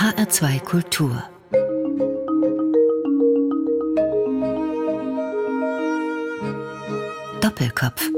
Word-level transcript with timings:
HR2 0.00 0.60
Kultur 0.60 1.22
Doppelkopf 7.42 8.08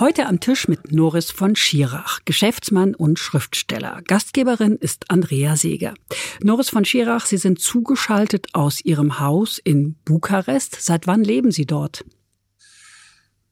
Heute 0.00 0.26
am 0.26 0.40
Tisch 0.40 0.66
mit 0.66 0.90
Noris 0.90 1.30
von 1.30 1.54
Schirach, 1.54 2.18
Geschäftsmann 2.24 2.96
und 2.96 3.20
Schriftsteller. 3.20 4.02
Gastgeberin 4.08 4.74
ist 4.74 5.08
Andrea 5.08 5.54
Seeger. 5.54 5.94
Noris 6.42 6.68
von 6.68 6.84
Schirach, 6.84 7.26
Sie 7.26 7.36
sind 7.36 7.60
zugeschaltet 7.60 8.48
aus 8.54 8.84
Ihrem 8.84 9.20
Haus 9.20 9.58
in 9.62 9.94
Bukarest. 10.04 10.82
Seit 10.82 11.06
wann 11.06 11.22
leben 11.22 11.52
Sie 11.52 11.64
dort? 11.64 12.04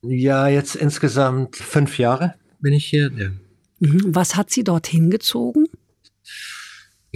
Ja, 0.02 0.48
jetzt 0.48 0.74
insgesamt 0.74 1.54
fünf 1.54 1.96
Jahre 2.00 2.34
bin 2.58 2.72
ich 2.72 2.86
hier. 2.86 3.12
Ja. 3.16 3.30
Mhm. 3.78 4.14
Was 4.14 4.36
hat 4.36 4.50
Sie 4.50 4.64
dorthin 4.64 5.10
gezogen? 5.10 5.65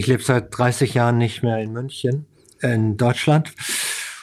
Ich 0.01 0.07
lebe 0.07 0.23
seit 0.23 0.57
30 0.57 0.95
Jahren 0.95 1.19
nicht 1.19 1.43
mehr 1.43 1.59
in 1.59 1.73
München, 1.73 2.25
in 2.59 2.97
Deutschland. 2.97 3.53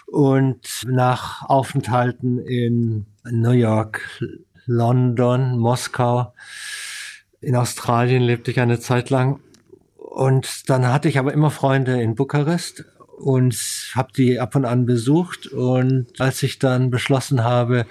Und 0.09 0.84
nach 0.88 1.48
Aufenthalten 1.48 2.41
in 2.41 3.06
New 3.30 3.52
York, 3.52 4.02
London, 4.66 5.56
Moskau. 5.56 6.34
In 7.41 7.55
Australien 7.55 8.24
lebte 8.24 8.50
ich 8.50 8.59
eine 8.59 8.80
Zeit 8.80 9.09
lang. 9.09 9.38
Und 9.95 10.69
dann 10.69 10.84
hatte 10.88 11.09
ich 11.09 11.16
aber 11.16 11.33
immer 11.33 11.52
Freunde 11.52 12.02
in 12.02 12.16
Bukarest 12.16 12.84
und 13.16 13.55
habe 13.95 14.12
die 14.12 14.41
ab 14.41 14.56
und 14.56 14.64
an 14.64 14.84
besucht. 14.84 15.47
Und 15.47 16.20
als 16.20 16.42
ich 16.42 16.58
dann 16.58 16.91
beschlossen 16.91 17.45
habe, 17.45 17.86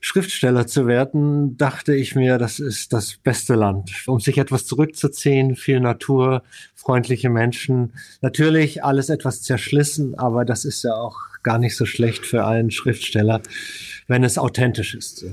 Schriftsteller 0.00 0.66
zu 0.66 0.86
werden, 0.86 1.56
dachte 1.56 1.94
ich 1.94 2.14
mir, 2.14 2.38
das 2.38 2.58
ist 2.58 2.92
das 2.92 3.18
beste 3.22 3.54
Land, 3.54 3.92
um 4.06 4.18
sich 4.18 4.38
etwas 4.38 4.66
zurückzuziehen, 4.66 5.56
viel 5.56 5.80
Natur, 5.80 6.42
freundliche 6.74 7.28
Menschen. 7.28 7.92
Natürlich 8.22 8.82
alles 8.82 9.10
etwas 9.10 9.42
zerschlissen, 9.42 10.18
aber 10.18 10.44
das 10.44 10.64
ist 10.64 10.82
ja 10.82 10.94
auch 10.94 11.18
gar 11.42 11.58
nicht 11.58 11.76
so 11.76 11.84
schlecht 11.84 12.26
für 12.26 12.46
einen 12.46 12.70
Schriftsteller, 12.70 13.42
wenn 14.06 14.24
es 14.24 14.38
authentisch 14.38 14.94
ist. 14.94 15.26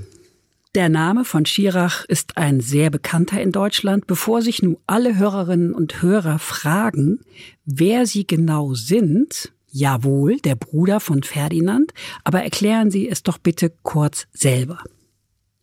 Der 0.74 0.90
Name 0.90 1.24
von 1.24 1.46
Schirach 1.46 2.04
ist 2.04 2.36
ein 2.36 2.60
sehr 2.60 2.90
bekannter 2.90 3.40
in 3.40 3.52
Deutschland. 3.52 4.06
Bevor 4.06 4.42
sich 4.42 4.62
nun 4.62 4.76
alle 4.86 5.16
Hörerinnen 5.16 5.72
und 5.72 6.02
Hörer 6.02 6.38
fragen, 6.38 7.20
wer 7.64 8.06
sie 8.06 8.26
genau 8.26 8.74
sind, 8.74 9.50
jawohl, 9.70 10.38
der 10.38 10.54
Bruder 10.54 11.00
von 11.00 11.22
Ferdinand, 11.22 11.92
aber 12.24 12.42
erklären 12.42 12.90
Sie 12.90 13.08
es 13.08 13.22
doch 13.22 13.38
bitte 13.38 13.72
kurz 13.82 14.26
selber. 14.32 14.82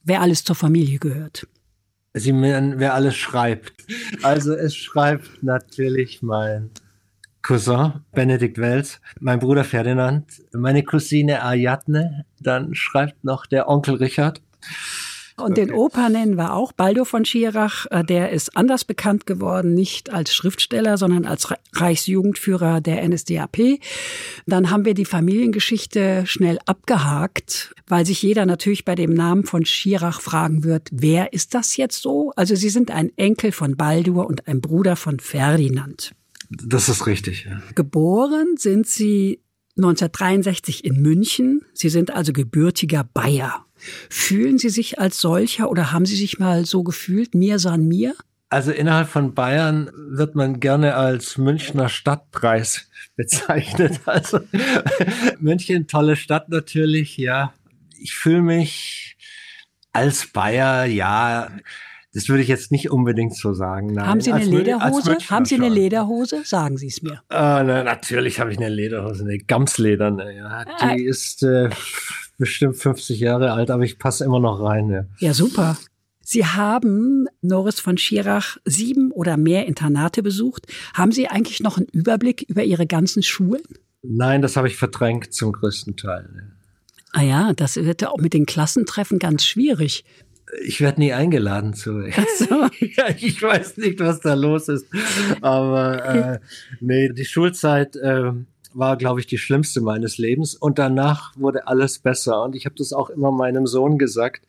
Wer 0.04 0.22
alles 0.22 0.44
zur 0.44 0.56
Familie 0.56 1.00
gehört. 1.00 1.48
Sie 2.14 2.32
meinen, 2.32 2.80
wer 2.80 2.94
alles 2.94 3.16
schreibt. 3.18 3.74
Also 4.24 4.54
es 4.54 4.76
schreibt 4.76 5.44
natürlich 5.44 6.22
mein 6.22 6.70
Cousin 7.42 8.02
Benedikt 8.14 8.58
Wels, 8.58 9.02
mein 9.20 9.40
Bruder 9.40 9.64
Ferdinand, 9.64 10.26
meine 10.54 10.84
Cousine 10.84 11.44
Ayatne, 11.44 12.26
dann 12.40 12.74
schreibt 12.74 13.24
noch 13.24 13.46
der 13.46 13.68
Onkel 13.68 13.96
Richard 13.96 14.42
und 15.38 15.58
den 15.58 15.72
Opa 15.72 16.10
nennen 16.10 16.36
wir 16.36 16.54
auch 16.54 16.72
Baldo 16.72 17.04
von 17.04 17.26
Schirach. 17.26 17.86
Äh, 17.92 18.04
der 18.04 18.32
ist 18.32 18.56
anders 18.56 18.86
bekannt 18.86 19.26
geworden, 19.26 19.74
nicht 19.74 20.12
als 20.14 20.34
Schriftsteller, 20.34 20.98
sondern 20.98 21.26
als 21.26 21.50
Reichsjugendführer 21.74 22.80
der 22.80 23.08
NSDAP. 23.08 23.80
Dann 24.46 24.70
haben 24.70 24.86
wir 24.86 24.94
die 24.94 25.06
Familiengeschichte 25.06 26.24
schnell 26.26 26.60
abgehakt, 26.66 27.76
weil 27.88 28.06
sich 28.06 28.22
jeder 28.22 28.46
natürlich 28.46 28.86
bei 28.86 28.96
dem 28.96 29.14
Namen 29.14 29.44
von 29.44 29.66
Schirach 29.66 30.22
fragen 30.22 30.64
wird, 30.64 30.90
wer 30.92 31.34
ist 31.34 31.54
das 31.54 31.76
jetzt 31.76 32.02
so? 32.02 32.32
Also 32.36 32.56
Sie 32.56 32.70
sind 32.70 32.90
ein 32.92 33.12
Enkel 33.18 33.52
von 33.52 33.76
Baldur 33.76 34.28
und 34.28 34.48
ein 34.48 34.62
Bruder 34.62 34.96
von 34.96 35.20
Ferdinand. 35.20 36.14
Das 36.50 36.88
ist 36.88 37.08
richtig. 37.08 37.46
Ja. 37.50 37.62
Geboren 37.74 38.56
sind 38.58 38.88
Sie 38.88 39.42
1963 39.78 40.86
in 40.86 41.02
München. 41.02 41.62
Sie 41.74 41.90
sind 41.90 42.12
also 42.12 42.32
gebürtiger 42.32 43.04
Bayer. 43.04 43.66
Fühlen 44.10 44.58
Sie 44.58 44.70
sich 44.70 45.00
als 45.00 45.20
solcher 45.20 45.70
oder 45.70 45.92
haben 45.92 46.06
Sie 46.06 46.16
sich 46.16 46.40
mal 46.40 46.66
so 46.66 46.84
gefühlt, 46.84 47.36
mir 47.36 47.60
san 47.60 47.88
mir? 47.88 48.16
Also 48.50 48.72
innerhalb 48.72 49.10
von 49.10 49.34
Bayern 49.34 49.90
wird 49.96 50.36
man 50.36 50.60
gerne 50.60 50.96
als 50.96 51.38
Münchner 51.38 51.90
Stadtpreis 51.90 52.88
bezeichnet. 53.16 54.02
Also 54.06 54.40
München, 55.40 55.88
tolle 55.88 56.16
Stadt 56.16 56.50
natürlich, 56.50 57.18
ja. 57.18 57.54
Ich 58.00 58.14
fühle 58.14 58.42
mich 58.42 59.18
als 59.94 60.28
Bayer, 60.28 60.86
ja, 60.86 61.50
das 62.16 62.30
würde 62.30 62.44
ich 62.44 62.48
jetzt 62.48 62.72
nicht 62.72 62.90
unbedingt 62.92 63.36
so 63.36 63.54
sagen. 63.54 63.88
Nein. 63.88 64.08
Haben 64.08 64.22
Sie 64.22 64.32
eine 64.32 64.44
als 64.44 64.50
Lederhose? 64.50 65.18
Haben 65.30 65.44
Sie 65.44 65.56
eine 65.56 65.68
Lederhose? 65.68 66.44
Sagen 66.46 66.78
Sie 66.78 66.88
es 66.88 67.02
mir. 67.02 67.22
Äh, 67.30 67.62
na, 67.64 67.84
natürlich 67.84 68.40
habe 68.40 68.54
ich 68.54 68.58
eine 68.58 68.70
Lederhose, 68.70 69.26
eine 69.26 69.38
Gamsleder. 69.38 70.32
Ja. 70.32 70.64
Die 70.64 71.04
äh. 71.04 71.10
ist 71.10 71.44
äh, 71.44 71.70
bestimmt 72.38 72.78
50 72.78 73.20
Jahre 73.20 73.52
alt, 73.52 73.70
aber 73.70 73.84
ich 73.84 74.00
passe 74.00 74.24
immer 74.24 74.40
noch 74.40 74.62
rein. 74.62 74.90
Ja, 74.90 75.06
ja 75.20 75.34
super. 75.34 75.78
Sie 76.22 76.46
haben, 76.46 77.28
Norris 77.42 77.80
von 77.80 77.98
Schirach, 77.98 78.58
sieben 78.66 79.12
oder 79.12 79.38
mehr 79.38 79.68
Internate 79.68 80.24
besucht. 80.24 80.66
Haben 80.96 81.12
Sie 81.12 81.28
eigentlich 81.28 81.62
noch 81.62 81.78
einen 81.78 81.88
Überblick 81.92 82.42
über 82.50 82.64
Ihre 82.64 82.88
ganzen 82.88 83.22
Schulen? 83.22 83.62
Nein, 84.02 84.42
das 84.42 84.56
habe 84.56 84.68
ich 84.68 84.76
verdrängt 84.76 85.34
zum 85.34 85.52
größten 85.52 85.98
Teil. 85.98 86.52
Ah 87.12 87.22
ja, 87.22 87.54
das 87.54 87.76
wird 87.76 88.02
ja 88.02 88.10
auch 88.10 88.18
mit 88.18 88.34
den 88.34 88.46
Klassentreffen 88.46 89.20
ganz 89.20 89.46
schwierig. 89.46 90.04
Ich 90.64 90.82
werde 90.82 91.00
nie 91.00 91.14
eingeladen 91.14 91.74
zu. 91.74 91.92
So. 92.38 92.70
ja, 92.80 93.10
ich 93.18 93.42
weiß 93.42 93.78
nicht, 93.78 94.00
was 94.00 94.20
da 94.20 94.34
los 94.34 94.68
ist. 94.68 94.88
Aber 95.42 96.06
äh, 96.06 96.40
nee, 96.82 97.10
die 97.10 97.26
Schulzeit 97.26 97.96
äh, 97.96 98.32
war, 98.76 98.98
glaube 98.98 99.20
ich, 99.20 99.28
die 99.28 99.38
schlimmste 99.38 99.82
meines 99.82 100.18
Lebens. 100.18 100.56
Und 100.56 100.78
danach 100.78 101.34
wurde 101.36 101.68
alles 101.68 102.00
besser. 102.00 102.44
Und 102.44 102.56
ich 102.56 102.66
habe 102.66 102.76
das 102.78 102.94
auch 102.94 103.10
immer 103.10 103.32
meinem 103.32 103.68
Sohn 103.68 103.98
gesagt, 103.98 104.46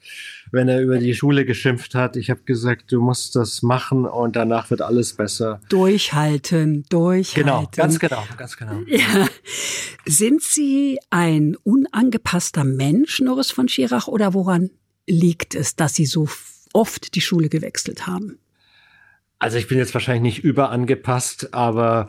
wenn 0.51 0.69
er 0.69 0.81
über 0.81 0.99
die 0.99 1.15
Schule 1.15 1.45
geschimpft 1.45 1.95
hat. 1.95 2.17
Ich 2.17 2.31
habe 2.31 2.43
gesagt, 2.45 2.93
du 2.93 3.01
musst 3.01 3.37
das 3.37 3.63
machen 3.63 4.05
und 4.05 4.37
danach 4.37 4.71
wird 4.71 4.83
alles 4.83 5.15
besser. 5.15 5.61
Durchhalten, 5.69 6.85
durchhalten. 6.89 7.45
Genau, 7.45 7.71
ganz 7.75 7.99
genau, 7.99 8.23
ganz 8.37 8.57
genau. 8.57 8.81
Ja. 8.87 9.27
Sind 10.05 10.43
Sie 10.43 10.99
ein 11.11 11.57
unangepasster 11.65 12.65
Mensch, 12.65 13.21
Norris 13.21 13.51
von 13.51 13.69
Schirach, 13.69 14.09
oder 14.09 14.35
woran 14.35 14.71
liegt 15.07 15.55
es, 15.55 15.77
dass 15.77 15.95
Sie 15.95 16.07
so 16.07 16.29
oft 16.73 17.15
die 17.15 17.21
Schule 17.21 17.49
gewechselt 17.49 18.07
haben? 18.07 18.39
Also 19.39 19.59
ich 19.59 19.69
bin 19.69 19.79
jetzt 19.79 19.93
wahrscheinlich 19.93 20.37
nicht 20.37 20.45
überangepasst, 20.45 21.53
aber 21.53 22.09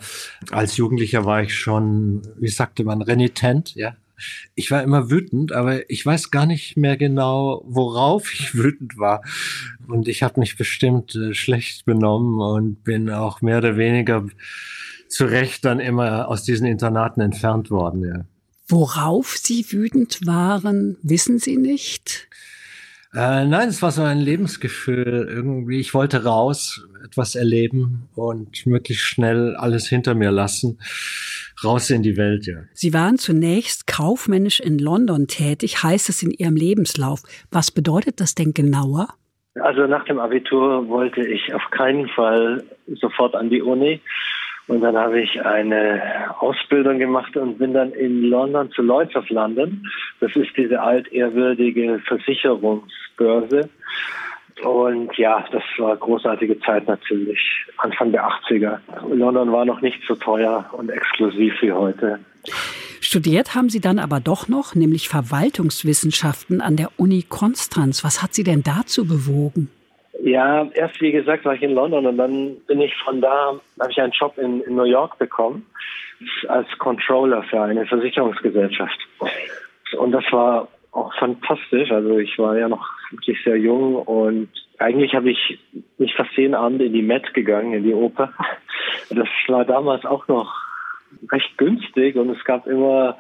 als 0.52 0.78
Jugendlicher 0.78 1.26
war 1.26 1.42
ich 1.42 1.56
schon, 1.56 2.22
wie 2.40 2.48
sagte 2.48 2.84
man, 2.84 3.02
renitent, 3.02 3.76
ja. 3.76 3.96
Ich 4.56 4.72
war 4.72 4.82
immer 4.82 5.12
wütend, 5.12 5.52
aber 5.52 5.88
ich 5.92 6.04
weiß 6.04 6.32
gar 6.32 6.48
nicht 6.48 6.76
mehr 6.76 6.98
genau, 6.98 7.64
worauf 7.68 8.34
ich 8.34 8.56
wütend 8.56 8.98
war. 8.98 9.22
Und 9.88 10.08
ich 10.08 10.24
habe 10.24 10.40
mich 10.40 10.58
bestimmt 10.58 11.16
äh, 11.16 11.34
schlecht 11.34 11.86
benommen 11.86 12.40
und 12.40 12.84
bin 12.84 13.10
auch 13.12 13.42
mehr 13.42 13.60
oder 13.60 13.78
weniger 13.78 14.26
zu 15.08 15.26
Recht 15.26 15.66
dann 15.66 15.80
immer 15.80 16.28
aus 16.28 16.44
diesen 16.44 16.66
Internaten 16.66 17.22
entfernt 17.22 17.70
worden, 17.70 18.04
ja. 18.04 18.26
Worauf 18.70 19.38
Sie 19.38 19.66
wütend 19.72 20.26
waren, 20.26 20.98
wissen 21.02 21.40
Sie 21.40 21.56
nicht? 21.56 22.28
Äh, 23.14 23.46
nein, 23.46 23.70
es 23.70 23.82
war 23.82 23.92
so 23.92 24.02
ein 24.02 24.20
Lebensgefühl 24.20 25.28
irgendwie. 25.30 25.80
Ich 25.80 25.94
wollte 25.94 26.26
raus, 26.26 26.86
etwas 27.08 27.36
erleben 27.36 28.10
und 28.16 28.66
möglichst 28.66 29.06
schnell 29.06 29.56
alles 29.56 29.88
hinter 29.88 30.14
mir 30.14 30.32
lassen. 30.32 30.80
Raus 31.64 31.90
in 31.90 32.04
die 32.04 32.18
Welt, 32.18 32.46
ja. 32.46 32.58
Sie 32.74 32.94
waren 32.94 33.18
zunächst 33.18 33.88
kaufmännisch 33.88 34.60
in 34.60 34.78
London 34.78 35.28
tätig, 35.28 35.84
heißt 35.84 36.10
es 36.10 36.22
in 36.22 36.32
Ihrem 36.32 36.56
Lebenslauf. 36.56 37.24
Was 37.52 37.72
bedeutet 37.72 38.20
das 38.20 38.36
denn 38.36 38.54
genauer? 38.54 39.08
Also 39.56 39.88
nach 39.88 40.06
dem 40.06 40.20
Abitur 40.20 40.88
wollte 40.88 41.22
ich 41.26 41.54
auf 41.54 41.64
keinen 41.72 42.08
Fall 42.10 42.64
sofort 43.02 43.34
an 43.34 43.50
die 43.50 43.62
Uni. 43.62 44.02
Und 44.68 44.82
dann 44.82 44.98
habe 44.98 45.22
ich 45.22 45.42
eine 45.42 46.02
Ausbildung 46.40 47.00
gemacht 47.00 47.36
und 47.38 47.58
bin 47.58 47.74
dann 47.74 47.94
in 47.94 48.24
London 48.24 48.70
zu 48.72 48.82
Lloyds 48.82 49.16
of 49.16 49.30
London. 49.30 49.88
Das 50.20 50.36
ist 50.36 50.56
diese 50.58 50.82
altehrwürdige 50.82 52.00
Versicherungsbörse. 52.06 53.70
Und 54.64 55.16
ja, 55.18 55.46
das 55.52 55.64
war 55.78 55.92
eine 55.92 56.00
großartige 56.00 56.60
Zeit 56.62 56.88
natürlich. 56.88 57.40
Anfang 57.78 58.12
der 58.12 58.28
80er. 58.28 58.80
London 59.14 59.52
war 59.52 59.66
noch 59.66 59.82
nicht 59.82 60.00
so 60.08 60.16
teuer 60.16 60.66
und 60.72 60.90
exklusiv 60.90 61.54
wie 61.62 61.72
heute. 61.72 62.20
Studiert 63.02 63.56
haben 63.56 63.70
Sie 63.70 63.80
dann 63.80 64.00
aber 64.00 64.20
doch 64.20 64.48
noch, 64.48 64.74
nämlich 64.74 65.10
Verwaltungswissenschaften 65.10 66.62
an 66.62 66.76
der 66.76 66.90
Uni 66.98 67.24
Konstanz. 67.28 68.04
Was 68.04 68.24
hat 68.24 68.34
Sie 68.34 68.44
denn 68.44 68.64
dazu 68.64 69.06
bewogen? 69.08 69.70
Ja, 70.24 70.68
erst 70.74 71.00
wie 71.00 71.12
gesagt 71.12 71.46
war 71.46 71.54
ich 71.54 71.62
in 71.62 71.74
London 71.74 72.08
und 72.08 72.18
dann 72.18 72.58
bin 72.68 72.82
ich 72.82 72.96
von 73.06 73.22
da, 73.22 73.60
habe 73.80 73.92
ich 73.92 74.02
einen 74.02 74.12
Job 74.12 74.38
in, 74.38 74.62
in 74.62 74.76
New 74.76 74.84
York 74.84 75.20
bekommen 75.20 75.66
als 76.48 76.68
Controller 76.80 77.44
für 77.44 77.62
eine 77.62 77.86
Versicherungsgesellschaft. 77.86 78.98
Und 79.98 80.12
das 80.12 80.24
war 80.32 80.68
auch 80.98 81.14
fantastisch. 81.18 81.92
Also 81.92 82.18
ich 82.18 82.38
war 82.38 82.58
ja 82.58 82.68
noch 82.68 82.86
wirklich 83.12 83.38
sehr 83.44 83.58
jung 83.58 83.96
und 83.96 84.50
eigentlich 84.80 85.14
habe 85.14 85.32
ich 85.32 85.60
mich 85.98 86.14
fast 86.16 86.36
jeden 86.36 86.56
Abend 86.56 86.82
in 86.82 86.94
die 86.94 87.02
Met 87.02 87.34
gegangen, 87.34 87.74
in 87.74 87.84
die 87.84 87.94
Oper. 87.94 88.34
das 89.10 89.28
war 89.48 89.66
damals 89.66 90.06
auch 90.06 90.28
noch 90.28 90.54
recht 91.32 91.58
günstig 91.58 92.16
und 92.16 92.30
es 92.30 92.44
gab 92.44 92.68
immer 92.68 93.18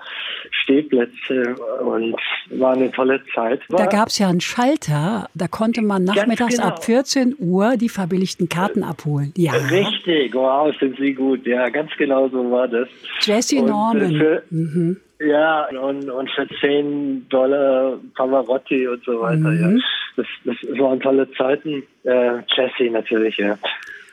Stehplätze 0.51 1.55
und 1.81 2.15
war 2.51 2.73
eine 2.73 2.91
tolle 2.91 3.21
Zeit. 3.33 3.61
War 3.69 3.79
da 3.79 3.85
gab 3.85 4.09
es 4.09 4.19
ja 4.19 4.27
einen 4.27 4.41
Schalter, 4.41 5.29
da 5.33 5.47
konnte 5.47 5.81
man 5.81 6.03
nachmittags 6.03 6.57
genau. 6.57 6.67
ab 6.67 6.83
14 6.83 7.35
Uhr 7.39 7.77
die 7.77 7.89
verbilligten 7.89 8.49
Karten 8.49 8.83
abholen. 8.83 9.33
Ja. 9.37 9.53
Richtig, 9.53 10.33
wow, 10.33 10.73
sind 10.79 10.97
Sie 10.97 11.13
gut. 11.13 11.45
Ja, 11.45 11.69
ganz 11.69 11.91
genau 11.97 12.27
so 12.29 12.51
war 12.51 12.67
das. 12.67 12.87
Jesse 13.21 13.61
und 13.61 13.69
Norman. 13.69 14.15
Für, 14.15 14.43
mhm. 14.49 14.97
Ja, 15.19 15.67
und, 15.69 16.09
und 16.09 16.29
für 16.31 16.47
10 16.47 17.27
Dollar 17.29 17.97
Pavarotti 18.15 18.87
und 18.87 19.03
so 19.03 19.21
weiter. 19.21 19.37
Mhm. 19.37 19.77
Ja. 19.77 19.83
Das, 20.15 20.27
das 20.45 20.79
waren 20.79 20.99
tolle 20.99 21.31
Zeiten. 21.31 21.83
Äh, 22.03 22.39
Jesse 22.55 22.91
natürlich, 22.91 23.37
ja. 23.37 23.57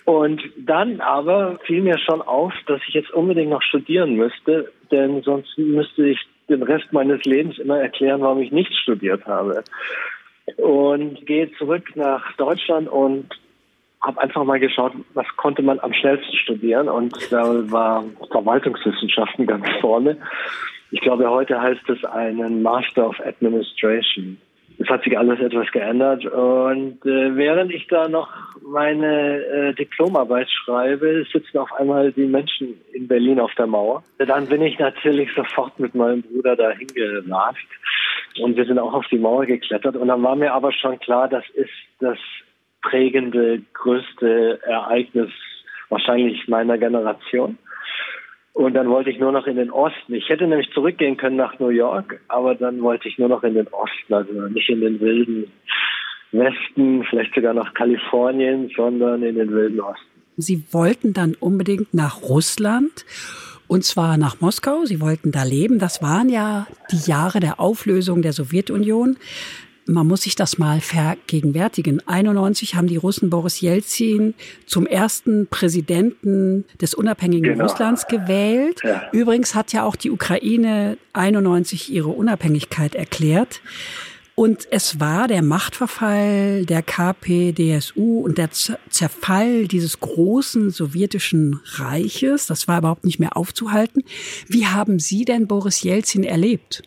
Und 0.05 0.43
dann 0.57 1.01
aber 1.01 1.59
fiel 1.65 1.81
mir 1.81 1.99
schon 1.99 2.21
auf, 2.21 2.53
dass 2.67 2.81
ich 2.89 2.95
jetzt 2.95 3.11
unbedingt 3.11 3.51
noch 3.51 3.63
studieren 3.63 4.17
müsste, 4.17 4.71
denn 4.91 5.23
sonst 5.23 5.57
müsste 5.57 6.09
ich 6.09 6.21
den 6.49 6.63
Rest 6.63 6.93
meines 6.93 7.25
Lebens 7.25 7.59
immer 7.59 7.81
erklären, 7.81 8.21
warum 8.21 8.41
ich 8.41 8.53
nicht 8.53 8.75
studiert 8.75 9.25
habe. 9.25 9.65
Und 10.59 11.25
gehe 11.25 11.51
zurück 11.53 11.97
nach 11.97 12.37
Deutschland 12.37 12.89
und 12.89 13.31
habe 14.03 14.21
einfach 14.21 14.45
mal 14.45 14.61
geschaut, 14.61 14.93
was 15.15 15.27
konnte 15.37 15.63
man 15.63 15.81
am 15.81 15.95
schnellsten 15.95 16.37
studieren. 16.37 16.91
Und 16.91 17.17
da 17.33 17.43
war 17.71 18.05
Verwaltungswissenschaften 18.31 19.47
ganz 19.47 19.67
vorne. 19.81 20.19
Ich 20.95 21.01
glaube, 21.01 21.29
heute 21.29 21.61
heißt 21.61 21.89
es 21.89 22.05
einen 22.05 22.63
Master 22.63 23.09
of 23.09 23.19
Administration 23.21 24.39
es 24.79 24.89
hat 24.89 25.05
sich 25.05 25.17
alles 25.17 25.41
etwas 25.41 25.71
geändert. 25.71 26.25
Und 26.27 27.05
äh, 27.07 27.37
während 27.37 27.73
ich 27.73 27.87
da 27.87 28.09
noch 28.09 28.29
meine 28.63 29.45
äh, 29.45 29.75
Diplomarbeit 29.75 30.51
schreibe, 30.51 31.25
sitzen 31.33 31.59
auf 31.59 31.73
einmal 31.75 32.13
die 32.13 32.27
Menschen 32.27 32.81
in 32.93 33.07
Berlin 33.07 33.41
auf 33.41 33.55
der 33.55 33.67
Mauer. 33.67 34.03
Dann 34.19 34.47
bin 34.47 34.63
ich 34.63 34.79
natürlich 34.79 35.31
sofort 35.35 35.79
mit 35.79 35.95
meinem 35.95 36.23
Bruder 36.23 36.57
da 36.57 36.71
hingerast. 36.71 37.59
Und 38.41 38.57
wir 38.57 38.65
sind 38.65 38.79
auch 38.79 38.93
auf 38.93 39.07
die 39.11 39.19
Mauer 39.19 39.47
geklettert. 39.47 39.97
Und 39.97 40.09
dann 40.09 40.23
war 40.23 40.35
mir 40.35 40.53
aber 40.53 40.73
schon 40.73 40.99
klar, 40.99 41.29
das 41.29 41.45
ist 41.55 41.71
das 42.01 42.19
prägende, 42.83 43.63
größte 43.75 44.61
Ereignis 44.65 45.31
wahrscheinlich 45.89 46.49
meiner 46.49 46.79
Generation. 46.79 47.59
Und 48.55 48.75
dann 48.75 48.89
wollte 48.89 49.11
ich 49.11 49.19
nur 49.19 49.33
noch 49.33 49.49
in 49.49 49.57
den 49.57 49.71
Osten. 49.71 50.15
Ich 50.15 50.29
hätte 50.29 50.47
nämlich 50.47 50.71
zurückgehen 50.73 51.17
können 51.17 51.37
nach 51.37 51.59
New 51.59 51.71
York, 51.71 52.21
aber 52.29 52.55
dann 52.55 52.81
wollte 52.83 53.09
ich 53.09 53.19
nur 53.19 53.29
noch 53.29 53.43
in 53.43 53.55
den 53.55 53.67
Osten, 53.69 54.15
also 54.15 54.33
nicht 54.49 54.69
in 54.69 54.81
den 54.81 55.01
wilden 55.01 55.51
Westen, 56.31 57.05
vielleicht 57.11 57.35
sogar 57.35 57.53
nach 57.53 57.75
Kalifornien, 57.75 58.71
sondern 58.77 59.25
in 59.25 59.35
den 59.35 59.51
wilden 59.51 59.81
Osten. 59.81 60.07
Sie 60.37 60.65
wollten 60.71 61.13
dann 61.13 61.35
unbedingt 61.35 61.95
nach 61.95 62.23
Russland 62.23 63.05
und 63.67 63.85
zwar 63.85 64.17
nach 64.19 64.41
Moskau. 64.41 64.85
Sie 64.85 65.01
wollten 65.01 65.33
da 65.33 65.43
leben. 65.43 65.81
Das 65.81 66.01
waren 66.01 66.29
ja 66.29 66.69
die 66.93 67.11
Jahre 67.11 67.41
der 67.41 67.59
Auflösung 67.59 68.23
der 68.23 68.33
Sowjetunion 68.33 69.17
man 69.87 70.07
muss 70.07 70.23
sich 70.23 70.35
das 70.35 70.59
mal 70.59 70.81
vergegenwärtigen. 70.81 72.01
91 72.07 72.75
haben 72.75 72.87
die 72.87 72.97
Russen 72.97 73.31
Boris 73.31 73.61
Jelzin 73.61 74.35
zum 74.67 74.87
ersten 74.87 75.47
Präsidenten 75.47 76.65
des 76.81 76.95
unabhängigen 76.95 77.53
genau. 77.53 77.65
Russlands 77.65 78.07
gewählt. 78.07 78.81
Ja. 78.83 79.03
Übrigens 79.13 79.55
hat 79.55 79.73
ja 79.73 79.85
auch 79.85 79.97
die 79.97 80.11
Ukraine 80.11 80.97
91 81.13 81.93
ihre 81.93 82.09
Unabhängigkeit 82.09 82.95
erklärt. 82.95 83.61
Und 84.37 84.67
es 84.73 84.99
war 84.99 85.29
der 85.29 85.43
Machtverfall 85.43 86.67
der 86.67 86.83
KPDSU 86.83 88.21
und 88.21 88.37
der 88.37 88.51
Zerfall 88.51 89.69
dieses 89.69 90.01
großen 90.01 90.71
sowjetischen 90.71 91.61
Reiches. 91.77 92.49
Das 92.49 92.67
war 92.67 92.79
überhaupt 92.79 93.05
nicht 93.05 93.21
mehr 93.21 93.37
aufzuhalten. 93.37 94.03
Wie 94.49 94.67
haben 94.67 94.99
Sie 94.99 95.25
denn 95.25 95.47
Boris 95.47 95.85
Jelzin 95.85 96.25
erlebt? 96.25 96.83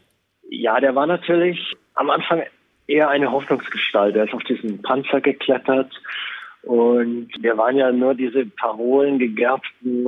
Ja, 0.49 0.81
der 0.81 0.93
war 0.95 1.07
natürlich 1.07 1.57
am 1.93 2.09
Anfang 2.09 2.43
eher 2.87 3.09
eine 3.09 3.31
Hoffnungsgestalt. 3.31 4.15
Er 4.15 4.23
ist 4.25 4.33
auf 4.33 4.43
diesen 4.43 4.81
Panzer 4.81 5.21
geklettert 5.21 5.93
und 6.63 7.29
wir 7.39 7.55
waren 7.57 7.77
ja 7.77 7.91
nur 7.91 8.15
diese 8.15 8.45
Parolen 8.45 9.19
gegerbten 9.19 10.07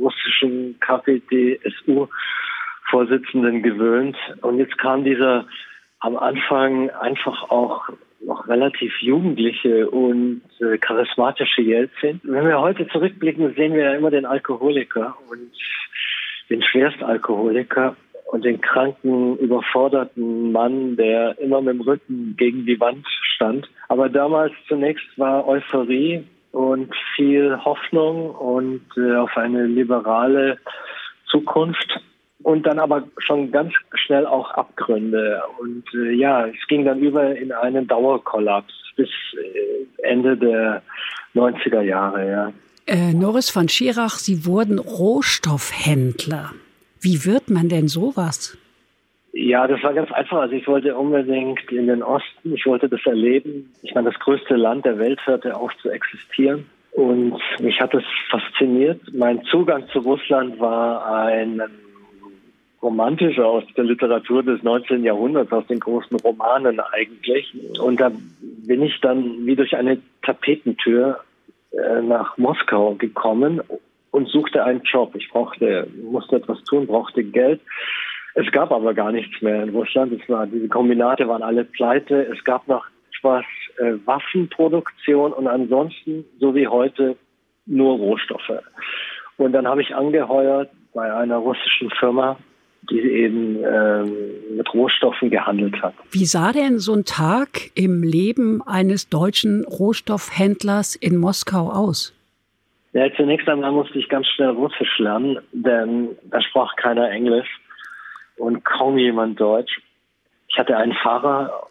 russischen 0.00 0.78
KPDSU-Vorsitzenden 0.80 3.62
gewöhnt. 3.62 4.16
Und 4.42 4.58
jetzt 4.58 4.76
kam 4.78 5.04
dieser 5.04 5.46
am 6.00 6.16
Anfang 6.16 6.90
einfach 6.90 7.50
auch 7.50 7.88
noch 8.24 8.48
relativ 8.48 8.92
jugendliche 9.00 9.88
und 9.88 10.42
äh, 10.60 10.76
charismatische 10.78 11.62
Jelzin. 11.62 12.20
Wenn 12.22 12.46
wir 12.46 12.60
heute 12.60 12.86
zurückblicken, 12.88 13.54
sehen 13.54 13.74
wir 13.74 13.84
ja 13.84 13.94
immer 13.94 14.10
den 14.10 14.26
Alkoholiker 14.26 15.16
und 15.30 15.50
den 16.50 16.62
Schwerstalkoholiker 16.62 17.96
und 18.30 18.44
den 18.44 18.60
kranken, 18.60 19.36
überforderten 19.38 20.52
Mann, 20.52 20.96
der 20.96 21.36
immer 21.40 21.60
mit 21.60 21.74
dem 21.74 21.80
Rücken 21.80 22.36
gegen 22.36 22.64
die 22.64 22.78
Wand 22.78 23.04
stand. 23.34 23.68
Aber 23.88 24.08
damals 24.08 24.52
zunächst 24.68 25.06
war 25.16 25.48
Euphorie 25.48 26.24
und 26.52 26.94
viel 27.16 27.58
Hoffnung 27.64 28.30
und 28.30 28.82
äh, 28.96 29.16
auf 29.16 29.36
eine 29.36 29.66
liberale 29.66 30.58
Zukunft 31.28 32.00
und 32.42 32.66
dann 32.66 32.78
aber 32.78 33.02
schon 33.18 33.50
ganz 33.50 33.72
schnell 33.94 34.26
auch 34.26 34.52
Abgründe. 34.52 35.42
Und 35.60 35.84
äh, 35.94 36.12
ja, 36.12 36.46
es 36.46 36.66
ging 36.68 36.84
dann 36.84 37.00
über 37.00 37.34
in 37.36 37.50
einen 37.50 37.88
Dauerkollaps 37.88 38.72
bis 38.94 39.08
äh, 39.34 40.06
Ende 40.06 40.36
der 40.36 40.82
90er 41.34 41.82
Jahre, 41.82 42.30
ja. 42.30 42.52
Äh, 42.86 43.12
Norris 43.12 43.50
von 43.50 43.68
Schirach, 43.68 44.18
Sie 44.18 44.46
wurden 44.46 44.78
Rohstoffhändler. 44.78 46.52
Wie 47.00 47.24
wird 47.24 47.50
man 47.50 47.68
denn 47.68 47.88
sowas? 47.88 48.56
Ja, 49.32 49.66
das 49.66 49.82
war 49.82 49.94
ganz 49.94 50.10
einfach. 50.12 50.38
Also 50.38 50.54
ich 50.54 50.66
wollte 50.66 50.96
unbedingt 50.96 51.70
in 51.70 51.86
den 51.86 52.02
Osten, 52.02 52.54
ich 52.54 52.66
wollte 52.66 52.88
das 52.88 53.04
erleben. 53.06 53.72
Ich 53.82 53.94
meine, 53.94 54.10
das 54.10 54.20
größte 54.20 54.56
Land 54.56 54.84
der 54.84 54.98
Welt 54.98 55.24
hörte 55.26 55.56
auf 55.56 55.70
zu 55.78 55.90
existieren. 55.90 56.66
Und 56.92 57.38
mich 57.60 57.80
hat 57.80 57.94
es 57.94 58.02
fasziniert. 58.30 59.00
Mein 59.12 59.42
Zugang 59.44 59.86
zu 59.92 60.00
Russland 60.00 60.58
war 60.58 61.24
ein 61.24 61.62
romantischer 62.82 63.46
aus 63.46 63.64
der 63.76 63.84
Literatur 63.84 64.42
des 64.42 64.62
19. 64.62 65.04
Jahrhunderts, 65.04 65.52
aus 65.52 65.66
den 65.68 65.78
großen 65.78 66.18
Romanen 66.18 66.80
eigentlich. 66.80 67.54
Und 67.80 68.00
da 68.00 68.10
bin 68.66 68.82
ich 68.82 69.00
dann 69.00 69.46
wie 69.46 69.54
durch 69.54 69.76
eine 69.76 69.98
Tapetentür 70.22 71.20
äh, 71.72 72.02
nach 72.02 72.36
Moskau 72.38 72.94
gekommen 72.94 73.60
und 74.10 74.28
suchte 74.28 74.64
einen 74.64 74.82
Job. 74.82 75.14
Ich 75.14 75.28
brauchte, 75.30 75.88
musste 76.02 76.36
etwas 76.36 76.62
tun, 76.64 76.86
brauchte 76.86 77.22
Geld. 77.22 77.60
Es 78.34 78.50
gab 78.52 78.70
aber 78.70 78.94
gar 78.94 79.12
nichts 79.12 79.40
mehr 79.42 79.62
in 79.62 79.70
Russland. 79.70 80.12
Es 80.12 80.28
war, 80.28 80.46
diese 80.46 80.68
Kombinate 80.68 81.26
waren 81.28 81.42
alle 81.42 81.64
pleite. 81.64 82.26
Es 82.26 82.42
gab 82.44 82.66
noch 82.68 82.86
etwas 83.16 83.44
äh, 83.78 83.94
Waffenproduktion 84.04 85.32
und 85.32 85.46
ansonsten, 85.46 86.24
so 86.38 86.54
wie 86.54 86.68
heute, 86.68 87.16
nur 87.66 87.96
Rohstoffe. 87.96 88.62
Und 89.36 89.52
dann 89.52 89.66
habe 89.66 89.82
ich 89.82 89.94
angeheuert 89.94 90.70
bei 90.94 91.12
einer 91.12 91.36
russischen 91.36 91.90
Firma, 91.90 92.36
die 92.90 93.00
eben 93.00 93.58
ähm, 93.64 94.56
mit 94.56 94.72
Rohstoffen 94.72 95.30
gehandelt 95.30 95.80
hat. 95.82 95.94
Wie 96.10 96.24
sah 96.24 96.52
denn 96.52 96.78
so 96.78 96.94
ein 96.94 97.04
Tag 97.04 97.70
im 97.74 98.02
Leben 98.02 98.62
eines 98.66 99.08
deutschen 99.08 99.64
Rohstoffhändlers 99.64 100.96
in 100.96 101.16
Moskau 101.16 101.70
aus? 101.70 102.14
Ja, 102.92 103.06
zunächst 103.14 103.48
einmal 103.48 103.70
musste 103.70 103.98
ich 103.98 104.08
ganz 104.08 104.26
schnell 104.28 104.50
Russisch 104.50 104.98
lernen, 104.98 105.38
denn 105.52 106.16
da 106.24 106.40
sprach 106.42 106.74
keiner 106.76 107.08
Englisch 107.10 107.48
und 108.36 108.64
kaum 108.64 108.98
jemand 108.98 109.40
Deutsch. 109.40 109.80
Ich 110.48 110.58
hatte 110.58 110.76
einen 110.76 110.94
Fahrer, 110.94 111.68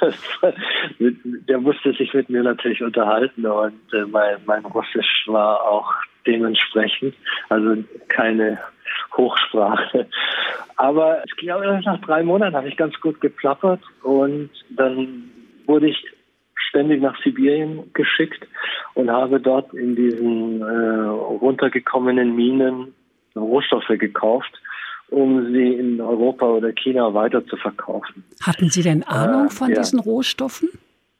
der 0.98 1.58
musste 1.60 1.92
sich 1.92 2.12
mit 2.12 2.28
mir 2.28 2.42
natürlich 2.42 2.82
unterhalten 2.82 3.46
und 3.46 3.94
äh, 3.94 4.04
mein, 4.06 4.38
mein 4.46 4.64
Russisch 4.64 5.24
war 5.26 5.62
auch 5.62 5.92
dementsprechend, 6.26 7.14
also 7.48 7.84
keine 8.08 8.58
Hochsprache. 9.16 10.08
Aber 10.74 11.22
ich 11.24 11.36
glaube, 11.36 11.80
nach 11.84 12.00
drei 12.00 12.24
Monaten 12.24 12.56
habe 12.56 12.68
ich 12.68 12.76
ganz 12.76 13.00
gut 13.00 13.20
geplappert 13.20 13.80
und 14.02 14.50
dann 14.70 15.30
wurde 15.66 15.88
ich 15.88 16.15
ständig 16.68 17.00
nach 17.00 17.16
Sibirien 17.22 17.92
geschickt 17.92 18.46
und 18.94 19.10
habe 19.10 19.40
dort 19.40 19.72
in 19.74 19.96
diesen 19.96 20.62
äh, 20.62 20.64
runtergekommenen 20.64 22.34
Minen 22.34 22.94
Rohstoffe 23.34 23.88
gekauft, 23.98 24.50
um 25.08 25.52
sie 25.52 25.74
in 25.74 26.00
Europa 26.00 26.46
oder 26.46 26.72
China 26.72 27.12
weiter 27.14 27.44
zu 27.46 27.56
verkaufen. 27.56 28.24
Hatten 28.42 28.68
Sie 28.70 28.82
denn 28.82 29.02
Ahnung 29.04 29.46
äh, 29.46 29.50
von 29.50 29.70
ja. 29.70 29.76
diesen 29.76 30.00
Rohstoffen? 30.00 30.70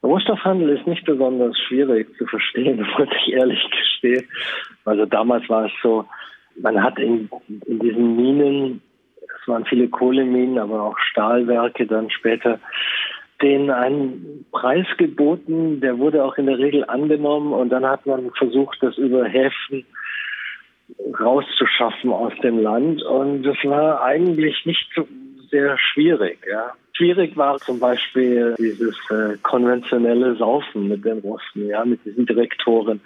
Rohstoffhandel 0.03 0.77
ist 0.77 0.87
nicht 0.87 1.05
besonders 1.05 1.57
schwierig 1.67 2.07
zu 2.17 2.25
verstehen, 2.25 2.77
muss 2.97 3.07
ich 3.25 3.33
ehrlich 3.33 3.63
gestehen. 3.71 4.27
Also 4.85 5.05
damals 5.05 5.47
war 5.49 5.65
es 5.65 5.71
so, 5.81 6.05
man 6.59 6.81
hat 6.81 6.97
in, 6.99 7.29
in 7.65 7.79
diesen 7.79 8.15
Minen, 8.15 8.81
es 9.21 9.47
waren 9.47 9.65
viele 9.65 9.87
Kohleminen, 9.87 10.57
aber 10.57 10.81
auch 10.81 10.97
Stahlwerke 10.97 11.85
dann 11.85 12.09
später, 12.09 12.59
denen 13.41 13.69
einen 13.69 14.45
Preis 14.51 14.87
geboten, 14.97 15.79
der 15.81 15.99
wurde 15.99 16.23
auch 16.23 16.37
in 16.37 16.47
der 16.47 16.57
Regel 16.57 16.85
angenommen 16.85 17.53
und 17.53 17.69
dann 17.69 17.85
hat 17.85 18.05
man 18.05 18.31
versucht, 18.31 18.81
das 18.81 18.97
über 18.97 19.25
Häfen 19.25 19.85
rauszuschaffen 21.19 22.11
aus 22.11 22.33
dem 22.41 22.59
Land. 22.59 23.03
Und 23.03 23.43
das 23.43 23.57
war 23.63 24.01
eigentlich 24.03 24.65
nicht 24.65 24.89
so 24.95 25.07
sehr 25.49 25.77
schwierig. 25.77 26.39
Ja. 26.49 26.73
Schwierig 26.93 27.37
war 27.37 27.57
zum 27.59 27.79
Beispiel 27.79 28.55
dieses 28.57 28.97
äh, 29.11 29.37
konventionelle 29.43 30.35
Saufen 30.35 30.87
mit 30.87 31.05
den 31.05 31.19
Russen, 31.19 31.67
ja, 31.67 31.85
mit 31.85 32.03
diesen 32.05 32.25
Direktoren, 32.25 33.01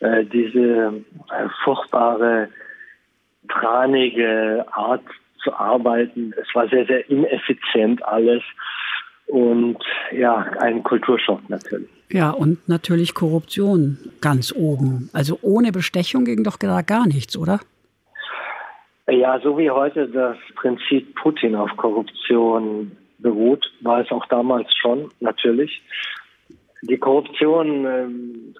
äh, 0.00 0.24
diese 0.24 1.02
äh, 1.30 1.48
furchtbare, 1.64 2.48
tranige 3.48 4.64
Art 4.70 5.02
zu 5.42 5.52
arbeiten. 5.52 6.32
Es 6.40 6.54
war 6.54 6.68
sehr, 6.68 6.86
sehr 6.86 7.08
ineffizient 7.10 8.02
alles 8.04 8.42
und 9.26 9.78
ja, 10.12 10.36
ein 10.60 10.82
Kulturschock 10.82 11.48
natürlich. 11.48 11.88
Ja, 12.10 12.30
und 12.30 12.68
natürlich 12.68 13.14
Korruption 13.14 13.98
ganz 14.20 14.52
oben. 14.54 15.10
Also 15.12 15.38
ohne 15.42 15.72
Bestechung 15.72 16.24
ging 16.24 16.44
doch 16.44 16.58
gar 16.58 17.06
nichts, 17.06 17.36
oder? 17.36 17.60
Ja, 19.08 19.38
so 19.40 19.58
wie 19.58 19.70
heute 19.70 20.08
das 20.08 20.36
Prinzip 20.54 21.14
Putin 21.16 21.54
auf 21.54 21.70
Korruption 21.76 22.92
beruht, 23.18 23.64
war 23.80 24.00
es 24.00 24.10
auch 24.10 24.26
damals 24.26 24.68
schon, 24.76 25.10
natürlich. 25.20 25.82
Die 26.82 26.96
Korruption 26.96 27.86
ähm, 27.86 28.54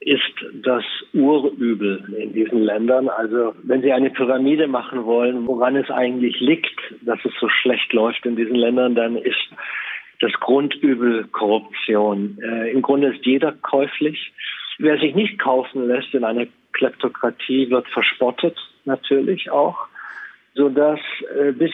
ist 0.00 0.34
das 0.64 0.84
Urübel 1.12 2.14
in 2.16 2.32
diesen 2.32 2.62
Ländern. 2.62 3.08
Also 3.08 3.54
wenn 3.62 3.82
Sie 3.82 3.92
eine 3.92 4.10
Pyramide 4.10 4.66
machen 4.66 5.04
wollen, 5.04 5.46
woran 5.46 5.76
es 5.76 5.90
eigentlich 5.90 6.40
liegt, 6.40 6.80
dass 7.02 7.18
es 7.24 7.32
so 7.38 7.48
schlecht 7.48 7.92
läuft 7.92 8.24
in 8.24 8.36
diesen 8.36 8.54
Ländern, 8.54 8.94
dann 8.94 9.16
ist 9.16 9.48
das 10.20 10.32
Grundübel 10.34 11.24
Korruption. 11.32 12.38
Äh, 12.42 12.70
Im 12.70 12.82
Grunde 12.82 13.14
ist 13.14 13.24
jeder 13.24 13.52
käuflich. 13.52 14.32
Wer 14.78 14.98
sich 14.98 15.14
nicht 15.14 15.38
kaufen 15.38 15.88
lässt 15.88 16.14
in 16.14 16.24
einer 16.24 16.46
Kleptokratie, 16.72 17.70
wird 17.70 17.88
verspottet 17.88 18.56
natürlich 18.84 19.50
auch, 19.50 19.88
so 20.54 20.68
dass 20.68 21.00
äh, 21.38 21.52
bis 21.52 21.72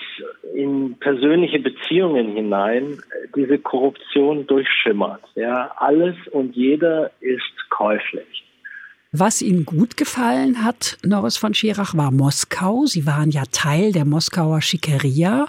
in 0.54 0.96
persönliche 0.98 1.58
Beziehungen 1.58 2.34
hinein 2.34 2.92
äh, 2.92 3.28
diese 3.36 3.58
Korruption 3.58 4.46
durchschimmert. 4.46 5.22
Ja, 5.34 5.72
alles 5.76 6.16
und 6.30 6.54
jeder 6.56 7.10
ist 7.20 7.70
käuflich. 7.70 8.44
Was 9.12 9.40
Ihnen 9.40 9.64
gut 9.64 9.96
gefallen 9.96 10.64
hat, 10.64 10.98
Norris 11.04 11.36
von 11.36 11.54
Schirach, 11.54 11.96
war 11.96 12.10
Moskau. 12.10 12.84
Sie 12.86 13.06
waren 13.06 13.30
ja 13.30 13.44
Teil 13.50 13.92
der 13.92 14.04
Moskauer 14.04 14.60
Schickeria. 14.60 15.46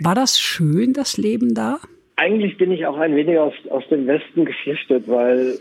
War 0.00 0.14
das 0.14 0.38
schön, 0.38 0.92
das 0.92 1.16
Leben 1.16 1.54
da? 1.54 1.78
Eigentlich 2.16 2.56
bin 2.56 2.72
ich 2.72 2.86
auch 2.86 2.96
ein 2.98 3.14
wenig 3.14 3.38
aus, 3.38 3.54
aus 3.70 3.86
dem 3.88 4.06
Westen 4.06 4.44
geflüchtet, 4.44 5.04
weil 5.06 5.58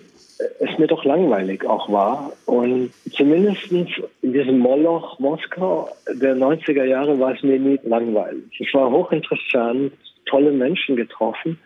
es 0.59 0.77
mir 0.77 0.87
doch 0.87 1.03
langweilig 1.05 1.65
auch 1.65 1.91
war. 1.91 2.33
Und 2.45 2.91
zumindest 3.11 3.71
in 3.71 3.87
diesem 4.21 4.59
Moloch 4.59 5.19
Moskau 5.19 5.89
der 6.13 6.35
90er 6.35 6.83
Jahre 6.83 7.19
war 7.19 7.33
es 7.33 7.43
mir 7.43 7.59
nie 7.59 7.79
langweilig. 7.83 8.43
Es 8.59 8.73
war 8.73 8.89
hochinteressant, 8.91 9.93
tolle 10.25 10.51
Menschen 10.51 10.95
getroffen 10.95 11.59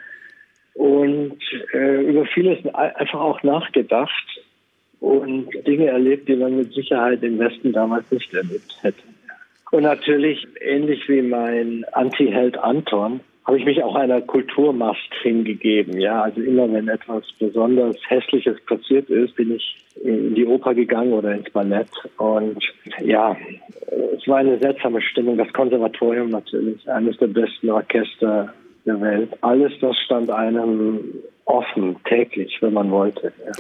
und 0.74 1.40
äh, 1.74 2.02
über 2.04 2.26
vieles 2.26 2.66
einfach 2.74 3.20
auch 3.20 3.42
nachgedacht 3.44 4.42
und 5.00 5.50
Dinge 5.66 5.88
erlebt, 5.88 6.28
die 6.28 6.36
man 6.36 6.58
mit 6.58 6.74
Sicherheit 6.74 7.24
im 7.24 7.40
Westen 7.40 7.72
damals 7.72 8.10
nicht 8.12 8.34
erlebt 8.34 8.78
hätte. 8.82 9.02
Und 9.72 9.84
natürlich, 9.84 10.48
ähnlich 10.62 11.08
wie 11.08 11.22
mein 11.22 11.86
Anti-Held 11.94 12.58
Anton, 12.58 13.20
habe 13.46 13.58
ich 13.58 13.66
mich 13.66 13.84
auch 13.84 13.96
einer 13.96 14.22
Kulturmast 14.22 15.12
hingegeben. 15.24 16.00
Ja, 16.00 16.22
also 16.22 16.42
immer 16.42 16.72
wenn 16.72 16.88
etwas 16.88 17.24
besonders 17.40 17.96
Hässliches 18.08 18.58
passiert 18.66 19.10
ist, 19.10 19.36
bin 19.36 19.56
ich 19.56 19.78
in 20.04 20.36
die 20.36 20.46
Oper 20.46 20.74
gegangen 20.76 21.14
oder 21.14 21.34
ins 21.34 21.50
Ballett. 21.50 21.90
Und 22.18 22.64
ja, 23.02 23.36
es 24.16 24.28
war 24.28 24.38
eine 24.38 24.60
seltsame 24.60 25.02
Stimmung. 25.02 25.38
Das 25.38 25.52
Konservatorium 25.54 26.30
natürlich, 26.30 26.88
eines 26.90 27.18
der 27.18 27.28
besten 27.28 27.72
Orchester 27.72 28.54
der 28.86 29.02
Welt. 29.02 29.30
Alles 29.42 29.74
das 29.82 29.98
stand 29.98 30.30
einem 30.30 31.00
offen, 31.50 31.98
täglich, 32.08 32.58
wenn 32.62 32.74
man 32.74 32.92
wollte. 32.92 33.34
Ja. 33.44 33.52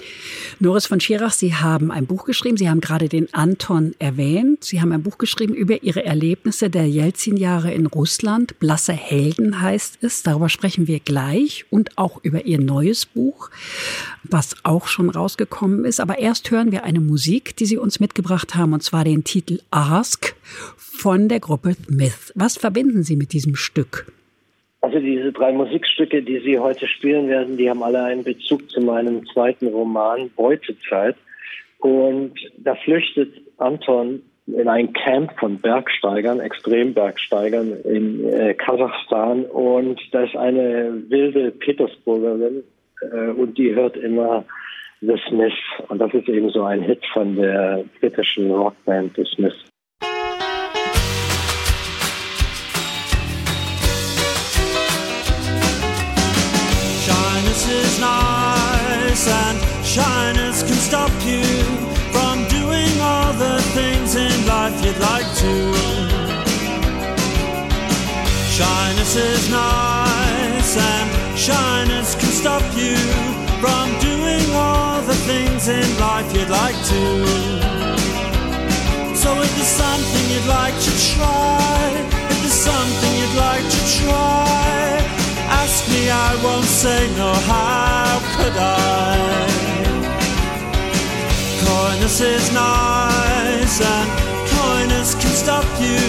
Norris 0.60 0.86
von 0.86 1.00
Schirach, 1.00 1.32
Sie 1.32 1.56
haben 1.56 1.92
ein 1.92 2.06
Buch 2.06 2.26
geschrieben. 2.26 2.56
Sie 2.56 2.70
haben 2.70 2.82
gerade 2.82 3.10
den 3.10 3.34
Anton 3.34 3.96
erwähnt. 3.98 4.64
Sie 4.64 4.80
haben 4.80 4.92
ein 4.92 5.02
Buch 5.02 5.18
geschrieben 5.18 5.56
über 5.56 5.82
Ihre 5.82 6.06
Erlebnisse 6.06 6.70
der 6.70 6.88
Jelzin-Jahre 6.88 7.74
in 7.74 7.88
Russland. 7.88 8.60
Blasse 8.60 8.94
Helden 8.94 9.62
heißt 9.62 10.04
es. 10.04 10.22
Darüber 10.22 10.50
sprechen 10.50 10.88
wir 10.88 11.00
gleich 11.00 11.66
und 11.72 11.98
auch 11.98 12.20
über 12.24 12.46
Ihr 12.46 12.60
neues 12.60 13.08
Buch, 13.08 13.50
was 14.24 14.56
auch 14.64 14.88
schon 14.88 15.10
rausgekommen 15.10 15.84
ist. 15.84 16.00
Aber 16.00 16.20
erst 16.20 16.52
hören 16.52 16.72
wir 16.72 16.84
eine 16.84 17.00
Musik, 17.00 17.56
die 17.58 17.66
Sie 17.66 17.78
uns 17.78 18.00
mitgebracht 18.00 18.56
haben, 18.56 18.74
und 18.74 18.84
zwar 18.84 19.04
den 19.04 19.24
Titel 19.24 19.60
Ask 19.72 20.36
von 20.78 21.28
der 21.28 21.40
Gruppe 21.40 21.76
Myth. 21.88 22.32
Was 22.36 22.56
verbinden 22.56 23.02
Sie 23.04 23.16
mit 23.16 23.34
diesem 23.34 23.56
Stück? 23.56 24.06
Also 24.82 25.00
diese 25.00 25.32
drei 25.34 25.52
Musikstücke, 25.52 26.22
die 26.22 26.40
Sie 26.40 26.58
heute 26.58 26.88
spielen 26.88 27.28
werden, 27.28 27.58
die 27.58 27.70
haben 27.70 27.84
alle 27.84 28.02
einen 28.04 28.24
Bezug 28.24 28.70
zu 28.70 28.80
meinem 28.82 29.26
zweiten 29.28 29.68
Roman 29.68 30.30
Beutezeit. 30.36 31.16
Und 31.80 32.34
da 32.58 32.76
flüchtet 32.76 33.34
Anton 33.58 34.22
in 34.48 34.68
ein 34.68 34.94
Camp 34.94 35.38
von 35.40 35.60
Bergsteigern, 35.60 36.40
Extrembergsteigern 36.40 37.74
in 37.84 38.28
äh, 38.28 38.54
Kasachstan. 38.54 39.46
Und 39.46 40.02
da 40.12 40.24
ist 40.24 40.36
eine 40.36 41.04
wilde 41.10 41.52
Petersburgerin 41.52 42.64
äh, 43.02 43.30
und 43.32 43.58
die 43.58 43.76
hört 43.76 43.98
immer 43.98 44.46
The 45.02 45.16
Smiths. 45.28 45.56
Und 45.90 46.00
das 46.00 46.14
ist 46.14 46.28
eben 46.30 46.50
so 46.50 46.64
ein 46.64 46.82
Hit 46.82 47.06
von 47.14 47.36
der 47.36 47.84
britischen 48.00 48.52
Rockband 48.52 49.16
The 49.16 49.26
Smiths. 49.26 49.66
Nice 59.20 59.28
and 59.28 59.86
shyness 59.86 60.64
can 60.64 60.76
stop 60.76 61.12
you 61.26 61.44
from 62.12 62.48
doing 62.48 63.00
all 63.02 63.34
the 63.34 63.62
things 63.74 64.16
in 64.16 64.46
life 64.46 64.74
you'd 64.84 64.98
like 65.00 65.26
to. 65.36 65.74
Shyness 68.50 69.16
is 69.16 69.50
nice 69.50 70.78
and 70.78 71.38
shyness 71.38 72.16
can 72.16 72.32
stop 72.32 72.64
you 72.76 72.96
from 73.60 73.90
doing 74.00 74.46
all 74.54 75.02
the 75.02 75.16
things 75.28 75.68
in 75.68 76.00
life 76.00 76.34
you'd 76.34 76.50
like 76.50 76.76
to. 76.76 77.28
So 79.16 79.42
if 79.42 79.56
there's 79.56 79.68
something 79.68 80.30
you'd 80.32 80.48
like 80.48 80.76
to 80.80 80.92
try, 81.16 81.92
if 82.30 82.40
there's 82.42 82.54
something 82.54 83.14
you'd 83.20 83.36
like 83.36 83.64
to 83.70 83.82
try, 84.00 84.99
ask 85.70 85.88
me, 85.88 86.10
I 86.10 86.32
won't 86.44 86.66
say 86.66 87.02
no. 87.16 87.30
How 87.46 88.18
could 88.36 88.58
I? 88.58 89.18
Coyness 91.64 92.22
is 92.22 92.46
nice, 92.52 93.78
and 93.94 94.10
coyness 94.58 95.14
can 95.22 95.34
stop 95.44 95.70
you 95.80 96.02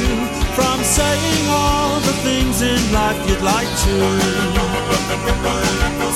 from 0.57 0.79
saying 0.99 1.45
all 1.61 2.01
the 2.09 2.17
things 2.27 2.63
in 2.63 2.81
life 3.01 3.21
you'd 3.29 3.45
like 3.55 3.71
to. 3.85 3.97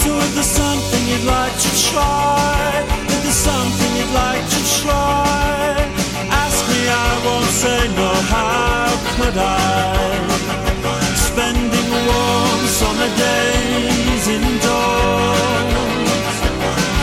So 0.03 0.11
if 0.25 0.31
there's 0.37 0.55
something 0.65 1.03
you'd 1.11 1.29
like 1.39 1.57
to 1.67 1.71
try, 1.91 2.57
if 3.13 3.21
there's 3.25 3.43
something 3.53 3.91
you'd 3.99 4.15
like 4.25 4.45
to 4.55 4.61
try, 4.81 5.77
ask 6.45 6.61
me, 6.73 6.81
I 6.89 7.13
won't 7.27 7.53
say 7.63 7.81
no. 8.01 8.11
How 8.33 8.89
could 9.17 9.37
I? 9.37 10.44
Spending 11.35 11.91
warm 12.07 12.62
summer 12.79 13.11
days 13.19 14.25
indoors, 14.31 15.75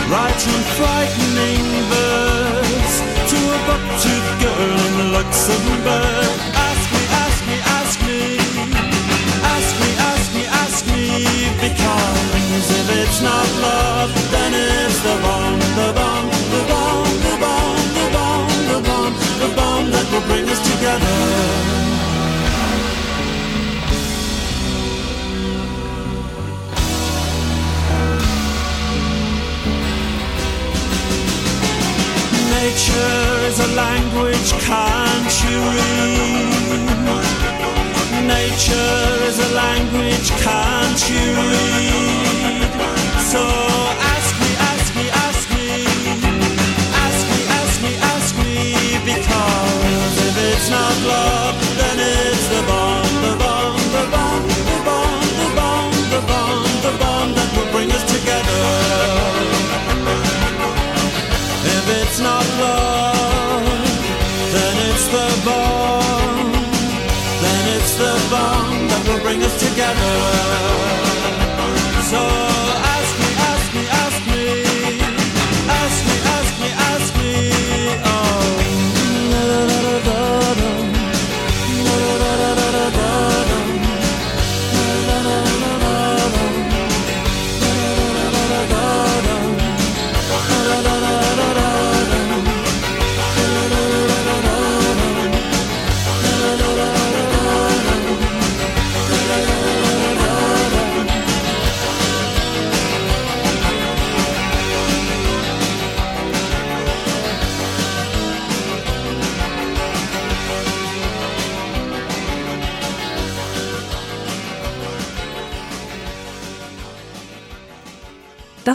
writing 0.08 0.62
frightening 0.72 1.68
verse 1.92 2.96
to 3.28 3.36
a 3.36 3.58
buck-toothed 3.68 4.34
girl 4.40 4.80
in 4.88 5.12
Luxembourg. 5.12 6.32
Ask 6.68 6.86
me, 6.96 7.02
ask 7.24 7.40
me, 7.48 7.56
ask 7.76 7.96
me, 8.08 8.20
ask 9.52 9.72
me, 9.80 9.90
ask 10.10 10.26
me, 10.32 10.42
ask 10.64 10.80
me, 10.88 11.04
because 11.60 12.66
if 12.80 12.86
it's 13.00 13.20
not 13.20 13.48
love, 13.68 14.12
then 14.32 14.50
it's 14.56 14.98
the 15.08 15.16
bomb, 15.24 15.60
the 15.76 15.88
bomb, 15.92 16.28
the 16.54 16.62
bomb, 16.72 17.08
the 17.28 17.34
bomb, 17.44 17.84
the 18.00 18.06
bomb, 18.16 18.48
the 18.72 18.78
bomb, 18.88 19.14
the 19.42 19.48
bomb 19.58 19.84
that 19.92 20.06
will 20.10 20.24
bring 20.24 20.48
us 20.48 20.60
together. 20.72 21.91
Nature 32.62 33.48
is 33.48 33.58
a 33.58 33.74
language, 33.74 34.52
can't 34.62 35.32
you 35.42 35.58
read? 35.76 36.86
Nature 38.24 39.10
is 39.26 39.38
a 39.40 39.50
language, 39.52 40.30
can't 40.46 41.02
you 41.10 41.26
read? 41.50 42.70
So 43.32 43.42
ask 43.98 44.11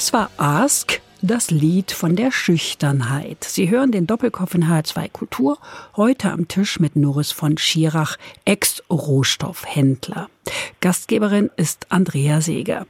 Das 0.08 0.14
war 0.14 0.32
Ask, 0.38 1.02
das 1.22 1.52
Lied 1.52 1.92
von 1.92 2.16
der 2.16 2.32
Schüchternheit. 2.32 3.44
Sie 3.44 3.70
hören 3.70 3.92
den 3.92 4.08
Doppelkopf 4.08 4.56
in 4.56 4.64
H2 4.64 5.12
Kultur, 5.12 5.58
heute 5.98 6.32
am 6.32 6.48
Tisch 6.48 6.80
mit 6.80 6.96
Norris 6.96 7.34
von 7.34 7.58
Schirach, 7.58 8.16
Ex-Rohstoffhändler. 8.46 10.30
Gastgeberin 10.80 11.50
ist 11.58 11.88
Andrea 11.90 12.40
Seeger. 12.40 12.88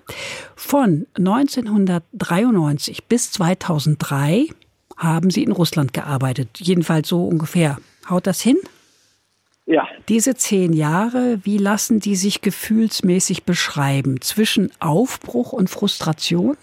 Von 0.55 1.07
1993 1.17 3.05
bis 3.05 3.31
2003 3.31 4.49
haben 4.95 5.31
Sie 5.31 5.41
in 5.41 5.53
Russland 5.53 5.93
gearbeitet, 5.93 6.49
jedenfalls 6.59 7.07
so 7.07 7.27
ungefähr. 7.27 7.79
Haut 8.07 8.27
das 8.27 8.41
hin? 8.41 8.57
Ja. 9.65 9.87
Diese 10.07 10.35
zehn 10.35 10.71
Jahre, 10.71 11.39
wie 11.41 11.57
lassen 11.57 11.99
die 11.99 12.15
sich 12.15 12.41
gefühlsmäßig 12.41 13.43
beschreiben? 13.43 14.21
Zwischen 14.21 14.71
Aufbruch 14.79 15.51
und 15.51 15.71
Frustration? 15.71 16.57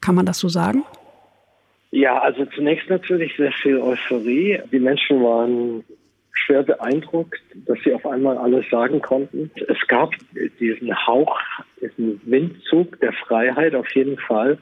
Kann 0.00 0.14
man 0.14 0.26
das 0.26 0.38
so 0.38 0.48
sagen? 0.48 0.84
Ja, 1.90 2.18
also 2.18 2.44
zunächst 2.46 2.90
natürlich 2.90 3.36
sehr 3.36 3.52
viel 3.52 3.78
Euphorie. 3.78 4.60
Die 4.70 4.78
Menschen 4.78 5.22
waren 5.22 5.84
schwer 6.32 6.62
beeindruckt, 6.62 7.40
dass 7.66 7.78
sie 7.84 7.94
auf 7.94 8.06
einmal 8.06 8.36
alles 8.36 8.68
sagen 8.70 9.00
konnten. 9.00 9.50
Es 9.68 9.86
gab 9.88 10.12
diesen 10.60 11.06
Hauch, 11.06 11.38
diesen 11.80 12.20
Windzug 12.24 13.00
der 13.00 13.12
Freiheit 13.12 13.74
auf 13.74 13.90
jeden 13.94 14.18
Fall. 14.18 14.58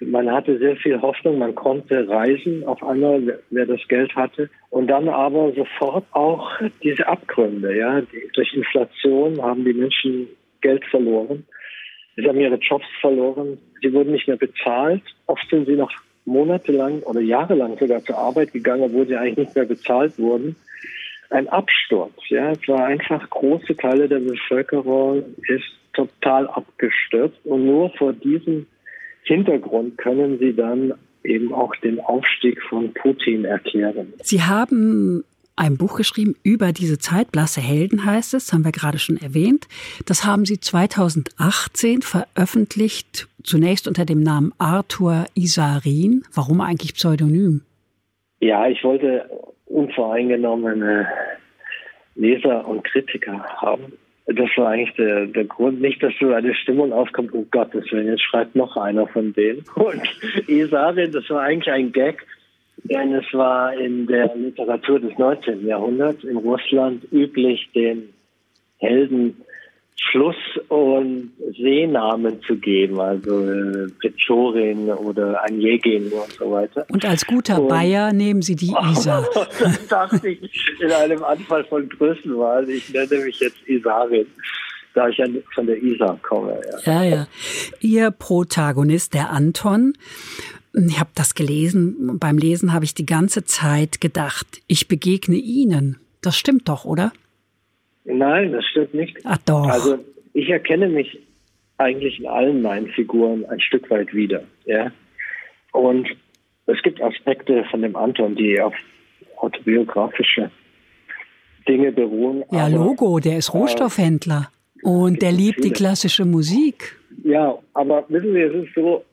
Man 0.00 0.30
hatte 0.30 0.58
sehr 0.58 0.76
viel 0.76 1.00
Hoffnung, 1.00 1.38
man 1.38 1.54
konnte 1.54 2.08
reisen 2.08 2.64
auf 2.64 2.82
einmal, 2.82 3.40
wer 3.50 3.66
das 3.66 3.80
Geld 3.88 4.14
hatte. 4.14 4.50
Und 4.70 4.88
dann 4.88 5.08
aber 5.08 5.52
sofort 5.52 6.04
auch 6.12 6.50
diese 6.82 7.06
Abgründe. 7.06 7.76
Ja, 7.76 8.02
durch 8.34 8.54
Inflation 8.54 9.40
haben 9.40 9.64
die 9.64 9.72
Menschen 9.72 10.28
Geld 10.60 10.84
verloren. 10.86 11.46
Sie 12.16 12.28
haben 12.28 12.40
ihre 12.40 12.56
Jobs 12.56 12.86
verloren. 13.00 13.58
Sie 13.84 13.92
wurden 13.92 14.12
nicht 14.12 14.26
mehr 14.26 14.38
bezahlt. 14.38 15.02
Oft 15.26 15.46
sind 15.50 15.66
sie 15.66 15.76
noch 15.76 15.92
monatelang 16.24 17.00
oder 17.02 17.20
jahrelang 17.20 17.76
sogar 17.78 18.02
zur 18.02 18.16
Arbeit 18.16 18.52
gegangen, 18.52 18.82
obwohl 18.82 19.06
sie 19.06 19.16
eigentlich 19.16 19.46
nicht 19.48 19.54
mehr 19.54 19.66
bezahlt 19.66 20.18
wurden. 20.18 20.56
Ein 21.28 21.48
Absturz. 21.48 22.14
Ja, 22.28 22.52
es 22.52 22.66
war 22.66 22.86
einfach 22.86 23.28
große 23.28 23.76
Teile 23.76 24.08
der 24.08 24.20
Bevölkerung 24.20 25.22
ist 25.48 25.64
total 25.92 26.48
abgestürzt 26.48 27.38
und 27.44 27.66
nur 27.66 27.90
vor 27.90 28.14
diesem 28.14 28.66
Hintergrund 29.22 29.98
können 29.98 30.38
sie 30.38 30.54
dann 30.54 30.94
eben 31.22 31.52
auch 31.52 31.74
den 31.76 32.00
Aufstieg 32.00 32.62
von 32.62 32.92
Putin 32.94 33.44
erklären. 33.44 34.14
Sie 34.22 34.42
haben 34.42 35.24
ein 35.56 35.76
Buch 35.76 35.96
geschrieben 35.96 36.34
über 36.42 36.72
diese 36.72 36.98
Zeit. 36.98 37.32
Blasse 37.32 37.60
Helden 37.60 38.04
heißt 38.04 38.34
es, 38.34 38.52
haben 38.52 38.64
wir 38.64 38.72
gerade 38.72 38.98
schon 38.98 39.16
erwähnt. 39.16 39.68
Das 40.06 40.24
haben 40.24 40.44
Sie 40.44 40.60
2018 40.60 42.02
veröffentlicht, 42.02 43.28
zunächst 43.42 43.86
unter 43.86 44.04
dem 44.04 44.20
Namen 44.20 44.52
Arthur 44.58 45.26
Isarin. 45.34 46.24
Warum 46.34 46.60
eigentlich 46.60 46.94
Pseudonym? 46.94 47.62
Ja, 48.40 48.66
ich 48.68 48.82
wollte 48.84 49.28
unvoreingenommene 49.66 51.06
Leser 52.14 52.66
und 52.66 52.84
Kritiker 52.84 53.42
haben. 53.56 53.92
Das 54.26 54.48
war 54.56 54.68
eigentlich 54.68 54.94
der, 54.96 55.26
der 55.26 55.44
Grund, 55.44 55.82
nicht, 55.82 56.02
dass 56.02 56.14
so 56.18 56.32
eine 56.32 56.54
Stimmung 56.54 56.92
aufkommt, 56.92 57.34
oh 57.34 57.44
Gott, 57.50 57.74
das 57.74 57.84
jetzt 57.90 58.22
schreibt 58.22 58.56
noch 58.56 58.76
einer 58.76 59.06
von 59.06 59.34
denen. 59.34 59.64
Und 59.74 60.02
Isarin, 60.48 61.12
das 61.12 61.28
war 61.28 61.42
eigentlich 61.42 61.70
ein 61.70 61.92
Gag, 61.92 62.26
denn 62.78 63.14
es 63.14 63.32
war 63.32 63.72
in 63.74 64.06
der 64.06 64.34
Literatur 64.36 65.00
des 65.00 65.16
19. 65.16 65.66
Jahrhunderts 65.66 66.24
in 66.24 66.36
Russland 66.36 67.04
üblich, 67.12 67.68
den 67.74 68.10
Helden 68.78 69.36
Fluss- 70.10 70.60
und 70.68 71.32
Seenamen 71.56 72.42
zu 72.42 72.56
geben, 72.56 73.00
also 73.00 73.48
äh, 73.48 73.88
Pechorin 74.00 74.90
oder 74.90 75.42
Anjegin 75.44 76.12
und 76.12 76.32
so 76.32 76.50
weiter. 76.50 76.84
Und 76.90 77.04
als 77.04 77.24
guter 77.24 77.62
und, 77.62 77.68
Bayer 77.68 78.12
nehmen 78.12 78.42
Sie 78.42 78.56
die 78.56 78.74
Isar. 78.90 79.26
das 79.58 79.86
dachte 79.88 80.28
ich 80.28 80.60
in 80.80 80.90
einem 80.90 81.22
Anfall 81.24 81.64
von 81.64 81.88
Größenwahl. 81.88 82.68
Ich 82.68 82.92
nenne 82.92 83.24
mich 83.24 83.40
jetzt 83.40 83.56
Isarin 83.66 84.26
da 84.94 85.08
ich 85.08 85.18
ja 85.18 85.26
von 85.54 85.66
der 85.66 85.82
Isar 85.82 86.18
komme. 86.22 86.60
Ja. 86.84 87.02
ja, 87.02 87.16
ja. 87.16 87.26
Ihr 87.80 88.10
Protagonist, 88.10 89.12
der 89.14 89.30
Anton, 89.30 89.94
ich 90.74 90.98
habe 91.00 91.10
das 91.14 91.34
gelesen. 91.34 92.18
Beim 92.18 92.38
Lesen 92.38 92.72
habe 92.72 92.84
ich 92.84 92.94
die 92.94 93.06
ganze 93.06 93.44
Zeit 93.44 94.00
gedacht, 94.00 94.46
ich 94.66 94.88
begegne 94.88 95.36
Ihnen. 95.36 95.98
Das 96.20 96.36
stimmt 96.36 96.68
doch, 96.68 96.84
oder? 96.84 97.12
Nein, 98.04 98.52
das 98.52 98.64
stimmt 98.66 98.94
nicht. 98.94 99.18
Ach 99.24 99.38
doch. 99.46 99.68
Also 99.68 99.98
ich 100.32 100.48
erkenne 100.48 100.88
mich 100.88 101.18
eigentlich 101.78 102.20
in 102.20 102.26
allen 102.26 102.62
meinen 102.62 102.88
Figuren 102.88 103.44
ein 103.46 103.60
Stück 103.60 103.90
weit 103.90 104.12
wieder. 104.14 104.42
Ja? 104.64 104.92
Und 105.72 106.08
es 106.66 106.82
gibt 106.82 107.02
Aspekte 107.02 107.64
von 107.70 107.82
dem 107.82 107.96
Anton, 107.96 108.36
die 108.36 108.60
auf 108.60 108.74
autobiografische 109.36 110.50
Dinge 111.68 111.92
beruhen. 111.92 112.44
Ja, 112.50 112.66
aber, 112.66 112.76
Logo, 112.76 113.18
der 113.20 113.38
ist 113.38 113.54
Rohstoffhändler 113.54 114.50
äh, 114.82 114.86
und 114.86 115.22
der 115.22 115.32
liebt 115.32 115.56
viele. 115.56 115.68
die 115.68 115.72
klassische 115.72 116.24
Musik. 116.24 116.98
Ja, 117.22 117.58
aber 117.74 118.04
wissen 118.08 118.32
Sie, 118.32 118.40
es 118.40 118.54
ist 118.64 118.74
so, 118.74 119.04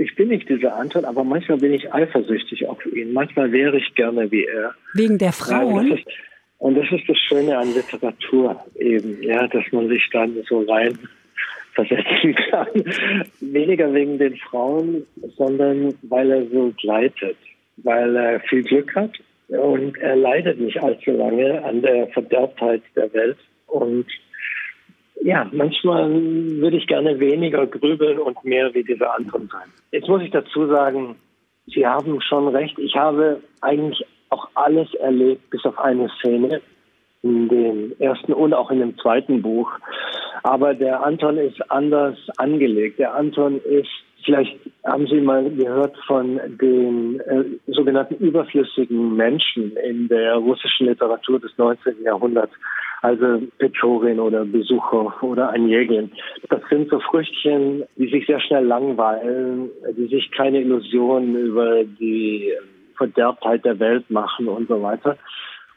ich 0.00 0.14
bin 0.14 0.28
nicht 0.28 0.48
dieser 0.48 0.74
Anton, 0.76 1.04
aber 1.04 1.24
manchmal 1.24 1.58
bin 1.58 1.74
ich 1.74 1.92
eifersüchtig 1.92 2.66
auf 2.66 2.84
ihn. 2.86 3.12
Manchmal 3.12 3.52
wäre 3.52 3.76
ich 3.76 3.94
gerne 3.94 4.30
wie 4.30 4.44
er. 4.44 4.74
Wegen 4.94 5.18
der 5.18 5.32
Frauen? 5.32 5.74
Und 5.74 5.90
das 5.90 5.98
ist, 5.98 6.08
und 6.58 6.74
das, 6.74 6.90
ist 6.90 7.08
das 7.08 7.18
Schöne 7.18 7.58
an 7.58 7.74
Literatur 7.74 8.64
eben, 8.76 9.22
ja, 9.22 9.46
dass 9.46 9.64
man 9.72 9.88
sich 9.88 10.02
dann 10.10 10.42
so 10.48 10.60
rein 10.62 10.98
versetzen 11.74 12.34
kann. 12.34 12.68
Weniger 13.40 13.92
wegen 13.92 14.18
den 14.18 14.36
Frauen, 14.36 15.06
sondern 15.36 15.94
weil 16.02 16.30
er 16.30 16.46
so 16.46 16.72
gleitet, 16.80 17.36
weil 17.76 18.16
er 18.16 18.40
viel 18.40 18.62
Glück 18.62 18.94
hat 18.94 19.12
und 19.48 19.98
er 19.98 20.16
leidet 20.16 20.58
nicht 20.60 20.82
allzu 20.82 21.10
lange 21.10 21.62
an 21.62 21.82
der 21.82 22.06
Verderbtheit 22.08 22.82
der 22.96 23.12
Welt 23.12 23.38
und 23.66 24.06
ja, 25.22 25.48
manchmal 25.52 26.10
würde 26.10 26.76
ich 26.76 26.86
gerne 26.86 27.20
weniger 27.20 27.66
grübeln 27.66 28.18
und 28.18 28.42
mehr 28.44 28.72
wie 28.74 28.84
diese 28.84 29.10
anderen 29.10 29.48
sein. 29.48 29.68
Jetzt 29.92 30.08
muss 30.08 30.22
ich 30.22 30.30
dazu 30.30 30.66
sagen, 30.66 31.16
Sie 31.66 31.86
haben 31.86 32.20
schon 32.20 32.48
recht. 32.48 32.78
Ich 32.78 32.96
habe 32.96 33.40
eigentlich 33.60 34.04
auch 34.30 34.48
alles 34.54 34.92
erlebt, 34.94 35.50
bis 35.50 35.64
auf 35.64 35.78
eine 35.78 36.08
Szene 36.18 36.60
in 37.22 37.48
dem 37.48 37.94
ersten 37.98 38.32
und 38.32 38.54
auch 38.54 38.70
in 38.70 38.80
dem 38.80 38.98
zweiten 38.98 39.42
Buch. 39.42 39.70
Aber 40.42 40.74
der 40.74 41.04
Anton 41.04 41.36
ist 41.36 41.70
anders 41.70 42.16
angelegt. 42.38 42.98
Der 42.98 43.14
Anton 43.14 43.60
ist, 43.60 43.90
vielleicht 44.24 44.58
haben 44.84 45.06
Sie 45.06 45.20
mal 45.20 45.50
gehört 45.50 45.96
von 46.06 46.40
den 46.60 47.20
äh, 47.20 47.44
sogenannten 47.66 48.14
überflüssigen 48.14 49.16
Menschen 49.16 49.76
in 49.76 50.08
der 50.08 50.36
russischen 50.36 50.86
Literatur 50.86 51.40
des 51.40 51.52
19. 51.56 52.02
Jahrhunderts 52.04 52.52
also 53.02 53.42
Pechorin 53.58 54.20
oder 54.20 54.44
Besucher 54.44 55.22
oder 55.22 55.50
ein 55.50 55.68
Jägeln. 55.68 56.12
Das 56.48 56.60
sind 56.68 56.90
so 56.90 57.00
Früchtchen, 57.00 57.84
die 57.96 58.10
sich 58.10 58.26
sehr 58.26 58.40
schnell 58.40 58.64
langweilen, 58.64 59.70
die 59.96 60.06
sich 60.08 60.30
keine 60.32 60.60
Illusionen 60.60 61.34
über 61.34 61.84
die 61.84 62.52
Verderbtheit 62.96 63.64
der 63.64 63.78
Welt 63.78 64.10
machen 64.10 64.48
und 64.48 64.68
so 64.68 64.82
weiter. 64.82 65.16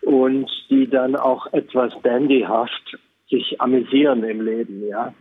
Und 0.01 0.49
die 0.69 0.89
dann 0.89 1.15
auch 1.15 1.51
etwas 1.53 1.93
dandyhaft 2.03 2.97
sich 3.29 3.61
amüsieren 3.61 4.23
im 4.23 4.41
Leben, 4.41 4.85
ja. 4.87 5.13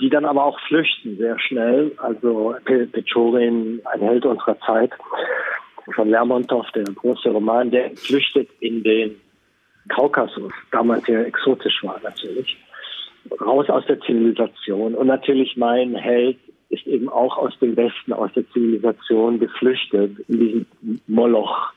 Die 0.00 0.10
dann 0.10 0.24
aber 0.24 0.44
auch 0.44 0.58
flüchten 0.68 1.16
sehr 1.16 1.38
schnell. 1.38 1.92
Also 1.98 2.54
Pechorin, 2.64 3.80
ein 3.84 4.00
Held 4.00 4.26
unserer 4.26 4.58
Zeit. 4.60 4.92
von 5.94 6.10
Lermontov, 6.10 6.66
der 6.72 6.82
große 6.82 7.28
Roman, 7.30 7.70
der 7.70 7.90
flüchtet 7.96 8.48
in 8.58 8.82
den 8.82 9.20
Kaukasus, 9.88 10.52
damals 10.72 11.04
sehr 11.06 11.24
exotisch 11.24 11.80
war 11.84 12.00
natürlich, 12.02 12.56
raus 13.40 13.70
aus 13.70 13.86
der 13.86 14.00
Zivilisation. 14.00 14.96
Und 14.96 15.06
natürlich 15.06 15.56
mein 15.56 15.94
Held 15.94 16.38
ist 16.70 16.84
eben 16.88 17.08
auch 17.08 17.38
aus 17.38 17.56
dem 17.60 17.76
Westen, 17.76 18.12
aus 18.12 18.32
der 18.34 18.48
Zivilisation 18.50 19.38
geflüchtet 19.38 20.18
in 20.28 20.38
diesem 20.40 20.66
Moloch 21.06 21.72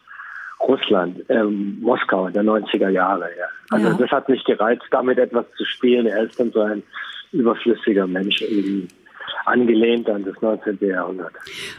Russland, 0.67 1.23
ähm, 1.29 1.77
Moskau 1.79 2.29
der 2.29 2.43
90er 2.43 2.89
Jahre. 2.89 3.29
Ja. 3.37 3.45
Also 3.69 3.89
Ja. 3.89 3.93
das 3.93 4.09
hat 4.09 4.27
mich 4.27 4.43
gereizt, 4.43 4.85
damit 4.89 5.19
etwas 5.19 5.45
zu 5.55 5.65
spielen. 5.65 6.07
Er 6.07 6.23
ist 6.23 6.39
dann 6.39 6.51
so 6.51 6.61
ein 6.61 6.81
überflüssiger 7.31 8.07
Mensch, 8.07 8.41
irgendwie 8.41 8.87
angelehnt 9.45 10.09
an 10.09 10.23
das 10.23 10.39
19. 10.41 10.77
Jahrhundert. 10.81 11.33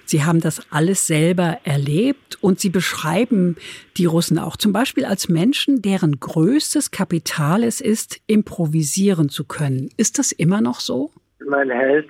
Sie 0.05 0.25
haben 0.25 0.41
das 0.41 0.61
alles 0.73 1.07
selber 1.07 1.59
erlebt 1.65 2.39
und 2.41 2.61
Sie 2.61 2.71
beschreiben 2.71 3.57
die 3.97 4.07
Russen 4.07 4.39
auch 4.39 4.57
zum 4.57 4.73
Beispiel 4.73 5.05
als 5.05 5.29
Menschen, 5.29 5.83
deren 5.83 6.21
größtes 6.21 6.91
Kapital 6.91 7.63
es 7.65 7.81
ist, 7.81 8.21
improvisieren 8.27 9.29
zu 9.29 9.45
können. 9.45 9.91
Ist 9.97 10.19
das 10.19 10.33
immer 10.33 10.61
noch 10.61 10.81
so? 10.81 11.11
Mein 11.47 11.71
Held 11.71 12.09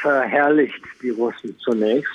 verherrlicht 0.00 0.82
die 1.02 1.10
Russen 1.10 1.56
zunächst, 1.58 2.12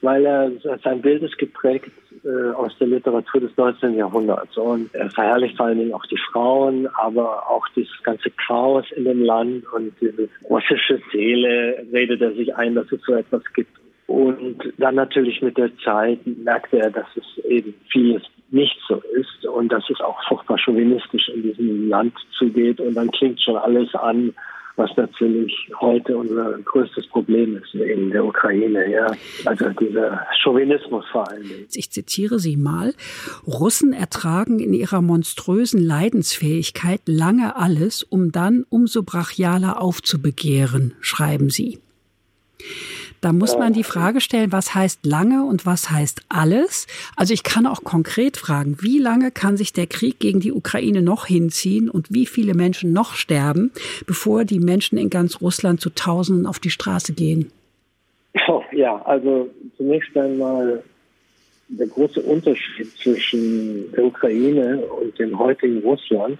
weil 0.00 0.24
er 0.24 0.50
sein 0.84 1.02
Bild 1.02 1.22
ist 1.22 1.38
geprägt 1.38 1.90
äh, 2.24 2.50
aus 2.52 2.76
der 2.78 2.88
Literatur 2.88 3.40
des 3.40 3.56
19. 3.56 3.94
Jahrhunderts. 3.94 4.56
Und 4.56 4.94
er 4.94 5.10
verherrlicht 5.10 5.56
vor 5.56 5.66
allen 5.66 5.78
Dingen 5.78 5.94
auch 5.94 6.06
die 6.06 6.20
Frauen, 6.32 6.86
aber 6.94 7.50
auch 7.50 7.66
das 7.74 7.86
ganze 8.02 8.30
Chaos 8.30 8.84
in 8.94 9.04
dem 9.04 9.22
Land 9.22 9.64
und 9.72 9.92
diese 10.00 10.28
russische 10.48 11.00
Seele 11.12 11.84
redet 11.92 12.20
er 12.20 12.32
sich 12.34 12.54
ein, 12.54 12.74
dass 12.74 12.90
es 12.92 13.00
so 13.02 13.14
etwas 13.14 13.42
gibt. 13.54 13.72
Und 14.06 14.72
dann 14.78 14.94
natürlich 14.94 15.42
mit 15.42 15.58
der 15.58 15.70
Zeit 15.84 16.20
merkte 16.24 16.78
er, 16.78 16.90
dass 16.90 17.06
es 17.14 17.44
eben 17.44 17.74
vieles 17.90 18.22
nicht 18.50 18.78
so 18.88 19.02
ist 19.12 19.44
und 19.46 19.70
dass 19.70 19.88
es 19.90 20.00
auch 20.00 20.18
furchtbar 20.26 20.58
chauvinistisch 20.58 21.28
in 21.28 21.42
diesem 21.42 21.88
Land 21.90 22.14
zugeht. 22.38 22.80
Und 22.80 22.94
dann 22.94 23.10
klingt 23.10 23.40
schon 23.42 23.56
alles 23.56 23.94
an, 23.94 24.34
was 24.78 24.90
natürlich 24.96 25.52
heute 25.80 26.16
unser 26.16 26.58
größtes 26.64 27.08
Problem 27.08 27.56
ist 27.56 27.74
in 27.74 28.10
der 28.10 28.24
Ukraine. 28.24 28.90
Ja. 28.90 29.06
Also 29.44 29.68
dieser 29.70 30.26
Chauvinismus 30.42 31.04
vor 31.10 31.28
allen 31.28 31.42
Dingen. 31.42 31.66
Ich 31.74 31.90
zitiere 31.90 32.38
Sie 32.38 32.56
mal. 32.56 32.94
Russen 33.46 33.92
ertragen 33.92 34.60
in 34.60 34.72
ihrer 34.72 35.02
monströsen 35.02 35.80
Leidensfähigkeit 35.80 37.00
lange 37.06 37.56
alles, 37.56 38.02
um 38.02 38.32
dann 38.32 38.64
umso 38.68 39.02
brachialer 39.02 39.82
aufzubegehren, 39.82 40.94
schreiben 41.00 41.50
Sie. 41.50 41.78
Da 43.20 43.32
muss 43.32 43.58
man 43.58 43.72
die 43.72 43.84
Frage 43.84 44.20
stellen, 44.20 44.52
was 44.52 44.74
heißt 44.74 45.04
lange 45.04 45.44
und 45.44 45.66
was 45.66 45.90
heißt 45.90 46.22
alles? 46.28 46.86
Also 47.16 47.34
ich 47.34 47.42
kann 47.42 47.66
auch 47.66 47.82
konkret 47.82 48.36
fragen, 48.36 48.76
wie 48.80 48.98
lange 48.98 49.30
kann 49.30 49.56
sich 49.56 49.72
der 49.72 49.86
Krieg 49.86 50.20
gegen 50.20 50.40
die 50.40 50.52
Ukraine 50.52 51.02
noch 51.02 51.26
hinziehen 51.26 51.90
und 51.90 52.12
wie 52.12 52.26
viele 52.26 52.54
Menschen 52.54 52.92
noch 52.92 53.14
sterben, 53.14 53.72
bevor 54.06 54.44
die 54.44 54.60
Menschen 54.60 54.98
in 54.98 55.10
ganz 55.10 55.40
Russland 55.40 55.80
zu 55.80 55.90
Tausenden 55.90 56.46
auf 56.46 56.58
die 56.58 56.70
Straße 56.70 57.12
gehen? 57.12 57.50
Oh, 58.46 58.62
ja, 58.72 59.02
also 59.02 59.50
zunächst 59.76 60.16
einmal 60.16 60.82
der 61.68 61.86
große 61.86 62.20
Unterschied 62.20 62.96
zwischen 62.98 63.92
der 63.92 64.04
Ukraine 64.04 64.78
und 64.78 65.18
dem 65.18 65.38
heutigen 65.38 65.80
Russland 65.80 66.38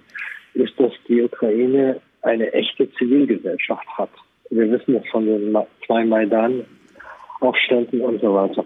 ist, 0.54 0.78
dass 0.78 0.92
die 1.06 1.22
Ukraine 1.22 2.00
eine 2.22 2.52
echte 2.52 2.90
Zivilgesellschaft 2.92 3.86
hat. 3.96 4.10
Wir 4.50 4.70
wissen 4.70 4.94
das 4.94 5.06
von 5.10 5.26
den 5.26 5.56
zwei 5.86 6.04
Maidan-Aufständen 6.04 8.00
und 8.00 8.20
so 8.20 8.34
weiter. 8.34 8.64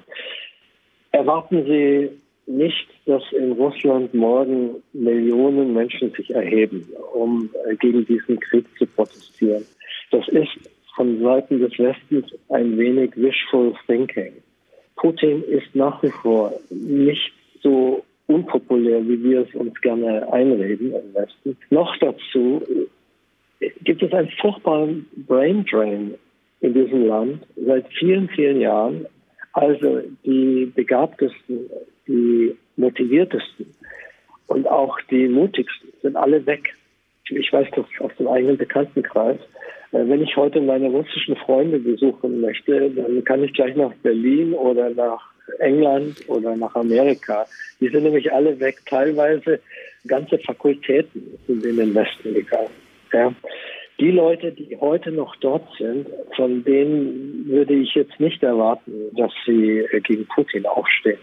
Erwarten 1.13 1.65
Sie 1.67 2.11
nicht, 2.47 2.89
dass 3.07 3.23
in 3.33 3.53
Russland 3.53 4.13
morgen 4.15 4.83
Millionen 4.93 5.75
Menschen 5.75 6.11
sich 6.13 6.35
erheben, 6.35 6.89
um 7.13 7.51
gegen 7.81 8.05
diesen 8.07 8.41
Krieg 8.41 8.67
zu 8.79 8.87
protestieren. 8.87 9.65
Das 10.11 10.27
ist 10.29 10.51
von 10.97 11.21
Seiten 11.23 11.61
des 11.61 11.79
Westens 11.79 12.27
ein 12.49 12.77
wenig 12.79 13.13
wishful 13.17 13.75
thinking. 13.87 14.33
Putin 14.97 15.43
ist 15.45 15.75
nach 15.75 16.03
wie 16.03 16.11
vor 16.11 16.53
nicht 16.71 17.33
so 17.63 18.05
unpopulär, 18.27 19.07
wie 19.07 19.23
wir 19.23 19.41
es 19.43 19.55
uns 19.55 19.81
gerne 19.81 20.31
einreden 20.33 20.93
im 20.93 21.15
Westen. 21.15 21.57
Noch 21.71 21.97
dazu 21.99 22.63
gibt 23.85 24.03
es 24.03 24.13
einen 24.13 24.31
furchtbaren 24.41 25.07
Brain 25.27 25.65
Drain 25.71 26.15
in 26.61 26.75
diesem 26.75 27.07
Land 27.07 27.47
seit 27.57 27.87
vielen, 27.99 28.29
vielen 28.29 28.61
Jahren. 28.61 29.07
Also 29.53 30.01
die 30.25 30.73
begabtesten, 30.75 31.69
die 32.07 32.57
motiviertesten 32.77 33.67
und 34.47 34.67
auch 34.67 34.99
die 35.11 35.29
mutigsten 35.29 35.91
sind 36.03 36.17
alle 36.17 36.45
weg. 36.47 36.75
Ich 37.29 37.53
weiß 37.53 37.69
das 37.75 37.87
aus 38.01 38.13
dem 38.19 38.29
eigenen 38.29 38.57
Bekanntenkreis. 38.57 39.39
Wenn 39.93 40.23
ich 40.23 40.37
heute 40.37 40.61
meine 40.61 40.89
russischen 40.89 41.37
Freunde 41.37 41.79
besuchen 41.79 42.41
möchte, 42.41 42.91
dann 42.91 43.23
kann 43.25 43.45
ich 43.45 43.53
gleich 43.53 43.77
nach 43.77 43.93
Berlin 44.03 44.55
oder 44.55 44.91
nach 44.91 45.33
England 45.59 46.29
oder 46.29 46.57
nach 46.57 46.75
Amerika. 46.75 47.47
Die 47.81 47.89
sind 47.89 48.05
nämlich 48.05 48.33
alle 48.33 48.59
weg. 48.59 48.79
Teilweise 48.87 49.61
ganze 50.07 50.39
Fakultäten 50.39 51.39
sind 51.47 51.65
in 51.65 51.77
den 51.77 51.95
Westen 51.95 52.35
gegangen. 52.35 52.82
Ja. 53.13 53.35
Die 54.01 54.11
Leute, 54.11 54.53
die 54.53 54.77
heute 54.81 55.13
noch 55.13 55.37
dort 55.37 55.69
sind, 55.79 56.09
von 56.35 56.65
denen 56.65 57.47
würde 57.47 57.75
ich 57.75 57.95
jetzt 57.95 58.19
nicht 58.19 58.43
erwarten, 58.43 59.15
dass 59.17 59.33
sie 59.47 59.87
gegen 60.05 60.27
Putin 60.27 60.67
aufstehen. 60.67 61.19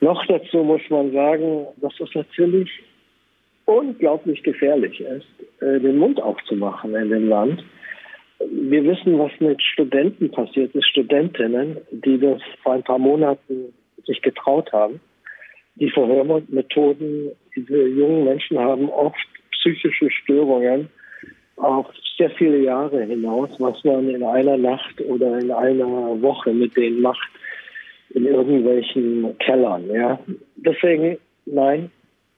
Noch 0.00 0.24
dazu 0.26 0.58
muss 0.58 0.80
man 0.88 1.12
sagen, 1.12 1.66
dass 1.76 1.92
es 2.00 2.14
natürlich 2.14 2.70
unglaublich 3.66 4.42
gefährlich 4.42 5.00
ist, 5.00 5.26
den 5.60 5.98
Mund 5.98 6.20
aufzumachen 6.20 6.94
in 6.94 7.10
dem 7.10 7.28
Land. 7.28 7.64
Wir 8.50 8.84
wissen, 8.84 9.18
was 9.18 9.30
mit 9.38 9.62
Studenten 9.62 10.30
passiert 10.30 10.74
ist, 10.74 10.88
Studentinnen, 10.88 11.76
die 11.90 12.18
das 12.18 12.40
vor 12.62 12.72
ein 12.72 12.82
paar 12.82 12.98
Monaten 12.98 13.72
sich 14.04 14.20
getraut 14.22 14.72
haben. 14.72 15.00
Die 15.76 15.90
Verhörmethoden, 15.90 17.30
diese 17.54 17.86
jungen 17.88 18.24
Menschen 18.24 18.58
haben 18.58 18.88
oft 18.88 19.16
psychische 19.62 20.10
Störungen 20.10 20.88
auf 21.56 21.86
sehr 22.18 22.30
viele 22.30 22.62
Jahre 22.62 23.04
hinaus, 23.04 23.50
was 23.58 23.82
man 23.84 24.08
in 24.08 24.22
einer 24.22 24.56
Nacht 24.56 25.00
oder 25.02 25.38
in 25.38 25.50
einer 25.50 26.20
Woche 26.20 26.52
mit 26.52 26.76
denen 26.76 27.00
macht, 27.00 27.28
in 28.10 28.26
irgendwelchen 28.26 29.36
Kellern. 29.38 29.88
Ja. 29.88 30.18
Deswegen, 30.56 31.18
nein, 31.46 31.90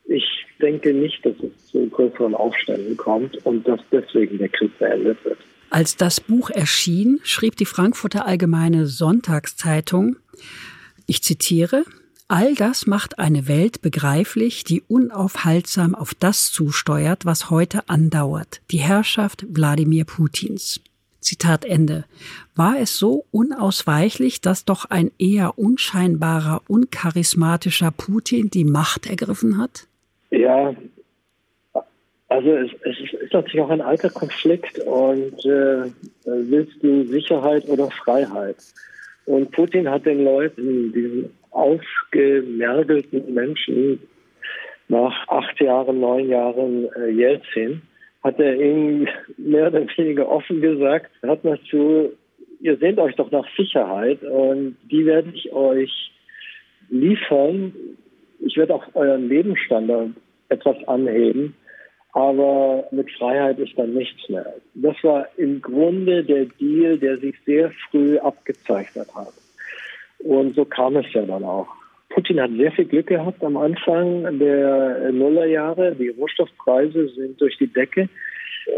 ich 0.04 0.24
denke 0.60 0.92
nicht, 0.92 1.24
dass 1.24 1.34
es 1.40 1.66
zu 1.66 1.88
größeren 1.88 2.34
Aufständen 2.34 2.96
kommt 2.96 3.44
und 3.46 3.66
dass 3.66 3.80
deswegen 3.90 4.38
der 4.38 4.48
Krieg 4.48 4.78
beendet 4.78 5.24
wird. 5.24 5.38
Als 5.70 5.96
das 5.96 6.20
Buch 6.20 6.50
erschien, 6.50 7.20
schrieb 7.24 7.56
die 7.56 7.64
Frankfurter 7.64 8.26
Allgemeine 8.26 8.86
Sonntagszeitung, 8.86 10.16
ich 11.06 11.22
zitiere, 11.22 11.84
All 12.26 12.54
das 12.54 12.86
macht 12.86 13.18
eine 13.18 13.48
Welt 13.48 13.82
begreiflich, 13.82 14.64
die 14.64 14.82
unaufhaltsam 14.88 15.94
auf 15.94 16.14
das 16.14 16.50
zusteuert, 16.52 17.26
was 17.26 17.50
heute 17.50 17.88
andauert, 17.88 18.62
die 18.70 18.78
Herrschaft 18.78 19.44
Wladimir 19.48 20.06
Putins. 20.06 20.80
Zitat 21.20 21.64
Ende. 21.64 22.04
War 22.54 22.78
es 22.78 22.98
so 22.98 23.24
unausweichlich, 23.30 24.40
dass 24.40 24.64
doch 24.64 24.86
ein 24.90 25.10
eher 25.18 25.58
unscheinbarer, 25.58 26.62
uncharismatischer 26.68 27.90
Putin 27.90 28.50
die 28.50 28.64
Macht 28.64 29.06
ergriffen 29.08 29.58
hat? 29.58 29.86
Ja, 30.30 30.74
also 32.28 32.50
es, 32.50 32.70
es 32.82 33.22
ist 33.22 33.32
natürlich 33.32 33.60
auch 33.60 33.70
ein 33.70 33.80
alter 33.80 34.10
Konflikt 34.10 34.78
und 34.80 35.44
äh, 35.44 35.90
willst 36.24 36.82
du 36.82 37.04
Sicherheit 37.06 37.68
oder 37.68 37.90
Freiheit? 37.90 38.56
Und 39.26 39.50
Putin 39.52 39.88
hat 39.88 40.04
den 40.04 40.24
Leuten, 40.24 40.92
diesen 40.92 41.30
ausgemergelten 41.54 43.32
Menschen 43.32 44.00
nach 44.88 45.28
acht 45.28 45.60
Jahren, 45.60 46.00
neun 46.00 46.28
Jahren 46.28 46.88
äh, 46.94 47.08
Jelzin, 47.08 47.82
hat 48.22 48.38
er 48.38 48.54
ihnen 48.56 49.08
mehr 49.36 49.68
oder 49.68 49.86
weniger 49.96 50.28
offen 50.28 50.60
gesagt, 50.60 51.10
hat 51.22 51.44
dazu, 51.44 52.12
ihr 52.60 52.76
sehnt 52.78 52.98
euch 52.98 53.14
doch 53.16 53.30
nach 53.30 53.46
Sicherheit 53.56 54.22
und 54.22 54.76
die 54.90 55.04
werde 55.04 55.30
ich 55.34 55.52
euch 55.52 56.10
liefern. 56.88 57.74
Ich 58.40 58.56
werde 58.56 58.74
auch 58.74 58.84
euren 58.94 59.28
Lebensstandard 59.28 60.10
etwas 60.48 60.76
anheben, 60.88 61.54
aber 62.12 62.86
mit 62.90 63.10
Freiheit 63.12 63.58
ist 63.58 63.76
dann 63.78 63.94
nichts 63.94 64.28
mehr. 64.28 64.54
Das 64.74 64.96
war 65.02 65.28
im 65.36 65.60
Grunde 65.60 66.24
der 66.24 66.46
Deal, 66.46 66.98
der 66.98 67.18
sich 67.18 67.34
sehr 67.44 67.72
früh 67.90 68.18
abgezeichnet 68.18 69.08
hat. 69.14 69.32
Und 70.24 70.56
so 70.56 70.64
kam 70.64 70.96
es 70.96 71.06
ja 71.12 71.22
dann 71.22 71.44
auch. 71.44 71.68
Putin 72.08 72.40
hat 72.40 72.50
sehr 72.56 72.72
viel 72.72 72.86
Glück 72.86 73.08
gehabt 73.08 73.44
am 73.44 73.56
Anfang 73.56 74.38
der 74.38 75.12
Nullerjahre. 75.12 75.94
Die 75.94 76.08
Rohstoffpreise 76.08 77.08
sind 77.10 77.40
durch 77.40 77.56
die 77.58 77.66
Decke. 77.66 78.08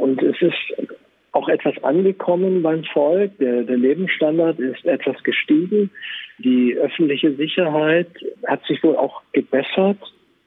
Und 0.01 0.23
es 0.23 0.41
ist 0.43 0.89
auch 1.33 1.49
etwas 1.49 1.75
angekommen 1.85 2.63
beim 2.63 2.83
Volk. 2.85 3.39
Der, 3.39 3.63
der 3.63 3.77
Lebensstandard 3.77 4.59
ist 4.59 4.85
etwas 4.87 5.23
gestiegen. 5.23 5.91
Die 6.39 6.75
öffentliche 6.75 7.35
Sicherheit 7.37 8.09
hat 8.47 8.65
sich 8.65 8.83
wohl 8.83 8.97
auch 8.97 9.23
gebessert. 9.33 9.99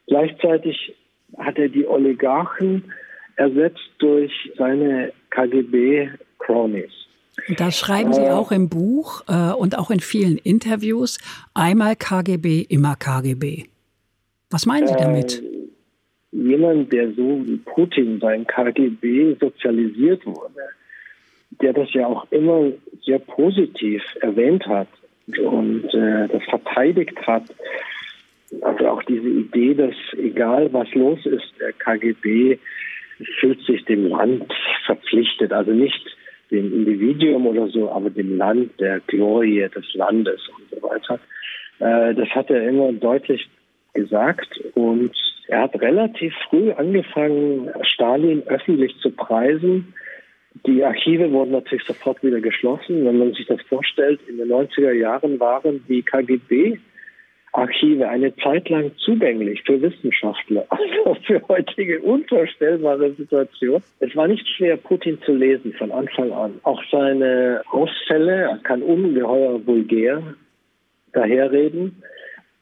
Gleichzeitig 0.06 0.94
hat 1.38 1.58
er 1.58 1.68
die 1.68 1.86
Oligarchen 1.86 2.92
ersetzt 3.36 3.88
durch 3.98 4.32
seine 4.58 5.12
KGB-Cronies. 5.30 7.00
Das 7.56 7.78
schreiben 7.78 8.12
Sie 8.12 8.28
auch 8.28 8.52
im 8.52 8.68
Buch 8.68 9.22
äh, 9.28 9.52
und 9.52 9.78
auch 9.78 9.90
in 9.90 10.00
vielen 10.00 10.38
Interviews. 10.38 11.18
Einmal 11.54 11.96
KGB, 11.96 12.62
immer 12.68 12.96
KGB. 12.96 13.64
Was 14.50 14.66
meinen 14.66 14.88
Sie 14.88 14.96
damit? 14.96 15.42
Äh, 15.42 16.36
jemand, 16.36 16.92
der 16.92 17.12
so 17.12 17.42
wie 17.46 17.56
Putin 17.56 18.18
beim 18.18 18.46
KGB 18.46 19.36
sozialisiert 19.40 20.24
wurde, 20.26 20.70
der 21.60 21.72
das 21.72 21.92
ja 21.92 22.06
auch 22.06 22.26
immer 22.30 22.72
sehr 23.04 23.18
positiv 23.18 24.02
erwähnt 24.20 24.66
hat 24.66 24.88
und 25.38 25.84
äh, 25.94 26.28
das 26.28 26.42
verteidigt 26.44 27.16
hat. 27.26 27.44
Also 28.62 28.88
auch 28.88 29.02
diese 29.04 29.28
Idee, 29.28 29.74
dass 29.74 29.94
egal 30.18 30.72
was 30.72 30.92
los 30.94 31.24
ist, 31.24 31.52
der 31.60 31.72
KGB 31.72 32.58
fühlt 33.38 33.60
sich 33.62 33.84
dem 33.84 34.06
Land 34.06 34.52
verpflichtet. 34.86 35.52
Also 35.52 35.72
nicht 35.72 36.16
dem 36.50 36.72
Individuum 36.72 37.46
oder 37.46 37.68
so, 37.68 37.90
aber 37.90 38.10
dem 38.10 38.36
Land, 38.36 38.78
der 38.80 39.00
Glorie 39.00 39.68
des 39.74 39.94
Landes 39.94 40.40
und 40.48 40.70
so 40.70 40.88
weiter. 40.88 41.18
Äh, 41.78 42.14
das 42.14 42.28
hat 42.30 42.50
er 42.50 42.68
immer 42.68 42.92
deutlich 42.92 43.48
gesagt 43.94 44.60
und 44.74 45.12
er 45.48 45.62
hat 45.62 45.80
relativ 45.80 46.32
früh 46.48 46.70
angefangen, 46.72 47.70
Stalin 47.82 48.42
öffentlich 48.46 48.96
zu 48.98 49.10
preisen. 49.10 49.94
Die 50.66 50.84
Archive 50.84 51.32
wurden 51.32 51.52
natürlich 51.52 51.84
sofort 51.84 52.22
wieder 52.22 52.40
geschlossen. 52.40 53.04
Wenn 53.04 53.18
man 53.18 53.32
sich 53.32 53.46
das 53.46 53.60
vorstellt, 53.62 54.20
in 54.28 54.38
den 54.38 54.48
90er 54.48 54.92
Jahren 54.92 55.40
waren 55.40 55.84
die 55.88 56.02
KGB 56.02 56.78
Archive 57.52 58.08
eine 58.08 58.34
Zeit 58.36 58.68
lang 58.68 58.92
zugänglich 58.98 59.62
für 59.64 59.80
Wissenschaftler, 59.82 60.66
also 60.68 61.16
für 61.26 61.42
heutige 61.48 62.00
unvorstellbare 62.00 63.12
Situation. 63.14 63.82
Es 63.98 64.14
war 64.14 64.28
nicht 64.28 64.46
schwer, 64.48 64.76
Putin 64.76 65.20
zu 65.22 65.32
lesen 65.32 65.72
von 65.74 65.90
Anfang 65.90 66.32
an. 66.32 66.60
Auch 66.62 66.82
seine 66.90 67.62
Ausfälle, 67.70 68.42
er 68.42 68.58
kann 68.58 68.82
ungeheuer 68.82 69.66
vulgär 69.66 70.22
daherreden, 71.12 72.02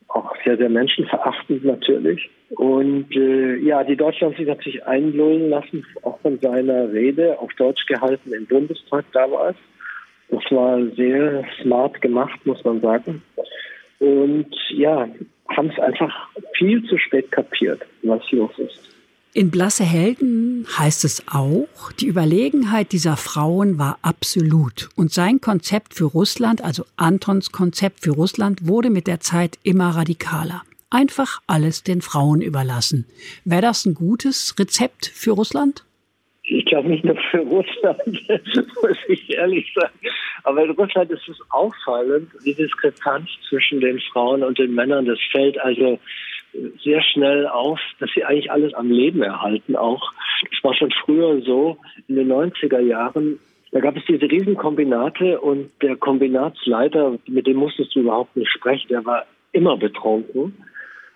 auch 0.09 0.35
sehr, 0.45 0.57
sehr 0.57 0.71
menschenverachtend 0.71 1.65
natürlich. 1.65 2.31
Und 2.51 3.15
äh, 3.15 3.57
ja, 3.57 3.85
die 3.85 3.97
Deutschen 3.97 4.29
haben 4.29 4.37
sich 4.37 4.47
natürlich 4.47 4.85
einlullen 4.87 5.51
lassen, 5.51 5.85
auch 6.03 6.19
von 6.21 6.39
seiner 6.41 6.91
Rede, 6.91 7.39
auf 7.39 7.53
Deutsch 7.55 7.85
gehalten 7.87 8.33
im 8.33 8.47
Bundestag 8.47 9.05
damals. 9.13 9.57
Das 10.31 10.43
war 10.51 10.83
sehr 10.97 11.45
smart 11.61 12.01
gemacht, 12.01 12.41
muss 12.45 12.63
man 12.65 12.81
sagen. 12.81 13.23
Und 13.99 14.55
ja, 14.71 15.09
haben 15.49 15.71
es 15.71 15.79
einfach 15.79 16.13
viel 16.57 16.85
zu 16.85 16.99
spät 16.99 17.31
kapiert, 17.33 17.83
was 18.03 18.23
los 18.31 18.51
ist. 18.59 18.89
In 19.35 19.51
Blasse 19.51 19.85
Helden 19.85 20.67
heißt 20.79 21.05
es 21.05 21.23
auch, 21.29 21.93
die 22.01 22.07
Überlegenheit 22.07 22.93
dieser 22.93 23.17
Frauen 23.17 23.79
war 23.79 23.99
absolut 24.03 24.89
und 24.97 25.13
sein 25.13 25.41
Konzept 25.41 25.95
für 25.95 26.07
Russland, 26.07 26.65
also 26.65 26.85
Antons 26.97 27.53
Konzept 27.53 28.01
für 28.01 28.13
Russland, 28.13 28.67
wurde 28.67 28.91
mit 28.91 29.07
der 29.07 29.21
Zeit 29.21 29.59
immer 29.63 29.91
radikaler. 29.91 30.63
Einfach 30.91 31.43
alles 31.47 31.83
den 31.83 32.01
Frauen 32.01 32.41
überlassen. 32.41 33.05
Wäre 33.45 33.63
das 33.63 33.85
ein 33.85 33.95
gutes 33.95 34.55
Rezept 34.59 35.07
für 35.07 35.33
Russland? 35.33 35.85
Ich 36.51 36.65
glaube 36.65 36.89
nicht 36.89 37.05
nur 37.05 37.17
für 37.31 37.41
Russland, 37.41 38.07
muss 38.83 38.99
ich 39.09 39.35
ehrlich 39.35 39.71
sagen. 39.75 39.93
Aber 40.45 40.65
in 40.65 40.71
Russland 40.71 41.11
ist 41.11 41.29
es 41.29 41.39
auffallend, 41.51 42.31
die 42.45 42.55
Diskrepanz 42.55 43.29
zwischen 43.49 43.81
den 43.81 44.01
Frauen 44.01 44.43
und 44.43 44.59
den 44.59 44.75
Männern. 44.75 45.05
Das 45.05 45.19
fällt 45.31 45.59
also 45.61 45.99
sehr 46.83 47.03
schnell 47.03 47.47
auf, 47.47 47.79
dass 48.01 48.11
sie 48.15 48.25
eigentlich 48.25 48.51
alles 48.51 48.73
am 48.75 48.91
Leben 48.91 49.23
erhalten 49.23 49.77
auch. 49.77 50.13
Es 50.51 50.65
war 50.65 50.75
schon 50.75 50.91
früher 51.05 51.43
so, 51.43 51.77
in 52.09 52.17
den 52.17 52.33
90er 52.33 52.81
Jahren, 52.81 53.39
da 53.71 53.81
gab 53.81 53.97
es 53.97 54.05
diese 54.07 54.31
Riesenkombinate 54.31 55.41
und 55.41 55.71
der 55.83 55.97
Kombinatsleiter, 55.97 57.19
mit 57.27 57.47
dem 57.47 57.59
musstest 57.59 57.95
du 57.95 58.01
überhaupt 58.01 58.37
nicht 58.37 58.51
sprechen, 58.51 58.89
der 58.89 59.05
war 59.05 59.27
immer 59.53 59.77
betrunken 59.77 60.57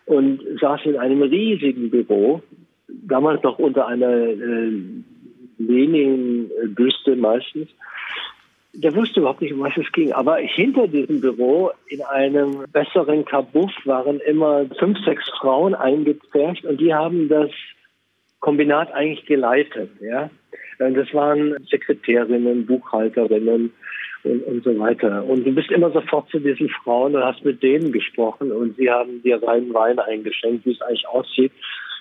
und 0.04 0.42
saß 0.60 0.80
in 0.84 0.96
einem 0.96 1.22
riesigen 1.22 1.90
Büro, 1.90 2.42
damals 2.88 3.42
noch 3.42 3.58
unter 3.58 3.86
einer 3.86 4.12
äh, 4.12 4.72
Lenin-Büste 5.66 7.16
meistens. 7.16 7.68
Der 8.74 8.94
wusste 8.94 9.20
überhaupt 9.20 9.42
nicht, 9.42 9.52
um 9.52 9.60
was 9.60 9.76
es 9.76 9.90
ging. 9.92 10.12
Aber 10.12 10.36
hinter 10.36 10.88
diesem 10.88 11.20
Büro, 11.20 11.70
in 11.88 12.02
einem 12.02 12.64
besseren 12.72 13.24
Kabuff, 13.24 13.72
waren 13.84 14.18
immer 14.20 14.66
fünf, 14.78 14.98
sechs 15.04 15.28
Frauen 15.38 15.74
eingepfercht 15.74 16.64
und 16.64 16.80
die 16.80 16.94
haben 16.94 17.28
das 17.28 17.50
Kombinat 18.40 18.92
eigentlich 18.92 19.26
geleitet. 19.26 19.90
Ja? 20.00 20.30
Das 20.78 21.12
waren 21.14 21.56
Sekretärinnen, 21.70 22.66
Buchhalterinnen 22.66 23.72
und, 24.24 24.42
und 24.44 24.64
so 24.64 24.78
weiter. 24.78 25.24
Und 25.24 25.44
du 25.44 25.52
bist 25.52 25.70
immer 25.70 25.90
sofort 25.90 26.28
zu 26.30 26.38
diesen 26.38 26.68
Frauen 26.68 27.14
und 27.14 27.24
hast 27.24 27.44
mit 27.44 27.62
denen 27.62 27.92
gesprochen 27.92 28.52
und 28.52 28.76
sie 28.76 28.90
haben 28.90 29.22
dir 29.22 29.42
reinen 29.42 29.72
Wein 29.74 29.98
eingeschenkt, 29.98 30.64
wie 30.66 30.72
es 30.72 30.80
eigentlich 30.82 31.08
aussieht. 31.08 31.52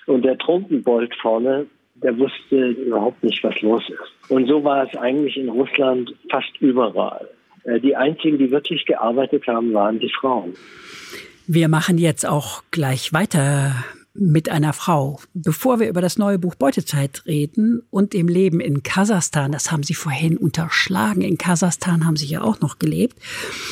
Und 0.06 0.24
der 0.24 0.38
Trunkenbold 0.38 1.14
vorne, 1.16 1.66
der 2.02 2.18
wusste 2.18 2.68
überhaupt 2.70 3.22
nicht, 3.22 3.42
was 3.44 3.60
los 3.60 3.82
ist. 3.88 4.30
Und 4.30 4.46
so 4.46 4.62
war 4.64 4.86
es 4.86 4.96
eigentlich 4.96 5.36
in 5.36 5.48
Russland 5.48 6.14
fast 6.30 6.50
überall. 6.60 7.28
Äh, 7.64 7.80
die 7.80 7.96
einzigen, 7.96 8.38
die 8.38 8.50
wirklich 8.50 8.84
gearbeitet 8.86 9.46
haben, 9.46 9.72
waren 9.72 9.98
die 9.98 10.10
Frauen. 10.10 10.54
Wir 11.46 11.68
machen 11.68 11.98
jetzt 11.98 12.26
auch 12.26 12.62
gleich 12.70 13.12
weiter 13.12 13.84
mit 14.14 14.50
einer 14.50 14.72
Frau. 14.72 15.18
Bevor 15.34 15.80
wir 15.80 15.88
über 15.88 16.00
das 16.00 16.18
neue 16.18 16.38
Buch 16.38 16.54
Beutezeit 16.54 17.22
reden 17.26 17.82
und 17.90 18.12
dem 18.12 18.28
Leben 18.28 18.60
in 18.60 18.82
Kasachstan, 18.82 19.52
das 19.52 19.72
haben 19.72 19.82
Sie 19.82 19.94
vorhin 19.94 20.36
unterschlagen, 20.36 21.22
in 21.22 21.38
Kasachstan 21.38 22.04
haben 22.04 22.16
Sie 22.16 22.26
ja 22.26 22.42
auch 22.42 22.60
noch 22.60 22.78
gelebt, 22.78 23.16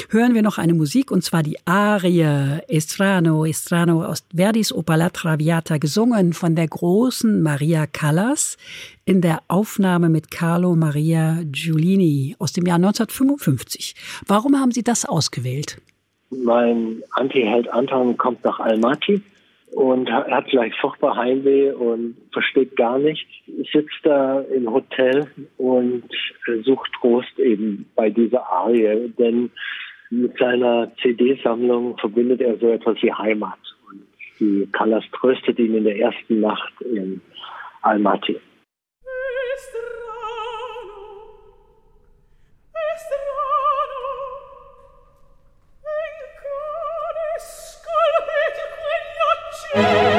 hören 0.08 0.34
wir 0.34 0.42
noch 0.42 0.58
eine 0.58 0.74
Musik 0.74 1.10
und 1.10 1.22
zwar 1.22 1.42
die 1.42 1.58
Arie 1.66 2.60
Estrano, 2.68 3.44
Estrano 3.44 4.04
aus 4.04 4.24
Verdis 4.34 4.72
Oper 4.72 4.96
La 4.96 5.10
Traviata, 5.10 5.78
gesungen 5.78 6.32
von 6.32 6.54
der 6.54 6.68
großen 6.68 7.42
Maria 7.42 7.86
Callas 7.86 8.56
in 9.04 9.20
der 9.20 9.42
Aufnahme 9.48 10.08
mit 10.08 10.30
Carlo 10.30 10.74
Maria 10.76 11.42
Giulini 11.44 12.36
aus 12.38 12.52
dem 12.52 12.66
Jahr 12.66 12.76
1955. 12.76 13.94
Warum 14.26 14.58
haben 14.58 14.70
Sie 14.70 14.82
das 14.82 15.04
ausgewählt? 15.04 15.80
Mein 16.30 17.02
Antiheld 17.10 17.68
Anton 17.72 18.16
kommt 18.16 18.44
nach 18.44 18.60
Almaty 18.60 19.20
und 19.72 20.10
hat 20.10 20.50
vielleicht 20.50 20.76
furchtbar 20.76 21.16
Heimweh 21.16 21.72
und 21.72 22.16
versteht 22.32 22.76
gar 22.76 22.98
nichts, 22.98 23.30
sitzt 23.72 24.00
da 24.02 24.40
im 24.40 24.70
Hotel 24.72 25.30
und 25.58 26.04
sucht 26.64 26.90
Trost 27.00 27.38
eben 27.38 27.86
bei 27.94 28.10
dieser 28.10 28.46
Arie, 28.50 29.12
denn 29.18 29.50
mit 30.10 30.36
seiner 30.38 30.90
CD-Sammlung 31.02 31.96
verbindet 31.98 32.40
er 32.40 32.56
so 32.58 32.68
etwas 32.68 33.00
wie 33.00 33.12
Heimat. 33.12 33.58
Und 33.88 34.02
die 34.40 34.68
Callas 34.72 35.04
tröstet 35.12 35.58
ihn 35.58 35.76
in 35.76 35.84
der 35.84 35.98
ersten 35.98 36.40
Nacht 36.40 36.80
in 36.80 37.20
Almaty. 37.82 38.40
Thank 49.72 50.02
you. 50.04 50.09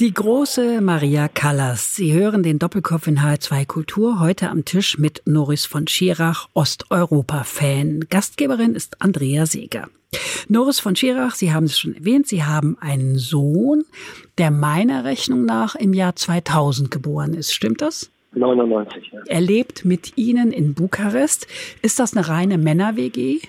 Die 0.00 0.12
große 0.12 0.80
Maria 0.80 1.28
Callas. 1.28 1.94
Sie 1.94 2.12
hören 2.12 2.42
den 2.42 2.58
Doppelkopf 2.58 3.06
in 3.06 3.20
H2 3.20 3.64
Kultur 3.64 4.18
heute 4.18 4.50
am 4.50 4.64
Tisch 4.64 4.98
mit 4.98 5.22
Norris 5.24 5.66
von 5.66 5.86
Schirach, 5.86 6.48
Osteuropa-Fan. 6.52 8.06
Gastgeberin 8.10 8.74
ist 8.74 9.00
Andrea 9.00 9.46
Seeger. 9.46 9.86
Norris 10.48 10.80
von 10.80 10.96
Schirach, 10.96 11.36
Sie 11.36 11.52
haben 11.52 11.66
es 11.66 11.78
schon 11.78 11.94
erwähnt, 11.94 12.26
Sie 12.26 12.42
haben 12.42 12.76
einen 12.80 13.18
Sohn, 13.18 13.84
der 14.36 14.50
meiner 14.50 15.04
Rechnung 15.04 15.44
nach 15.44 15.76
im 15.76 15.92
Jahr 15.92 16.16
2000 16.16 16.90
geboren 16.90 17.32
ist. 17.32 17.54
Stimmt 17.54 17.80
das? 17.80 18.10
99. 18.32 19.12
Ja. 19.12 19.20
Er 19.28 19.40
lebt 19.40 19.84
mit 19.84 20.18
Ihnen 20.18 20.50
in 20.50 20.74
Bukarest. 20.74 21.46
Ist 21.82 22.00
das 22.00 22.16
eine 22.16 22.26
reine 22.26 22.58
Männer-WG? 22.58 23.42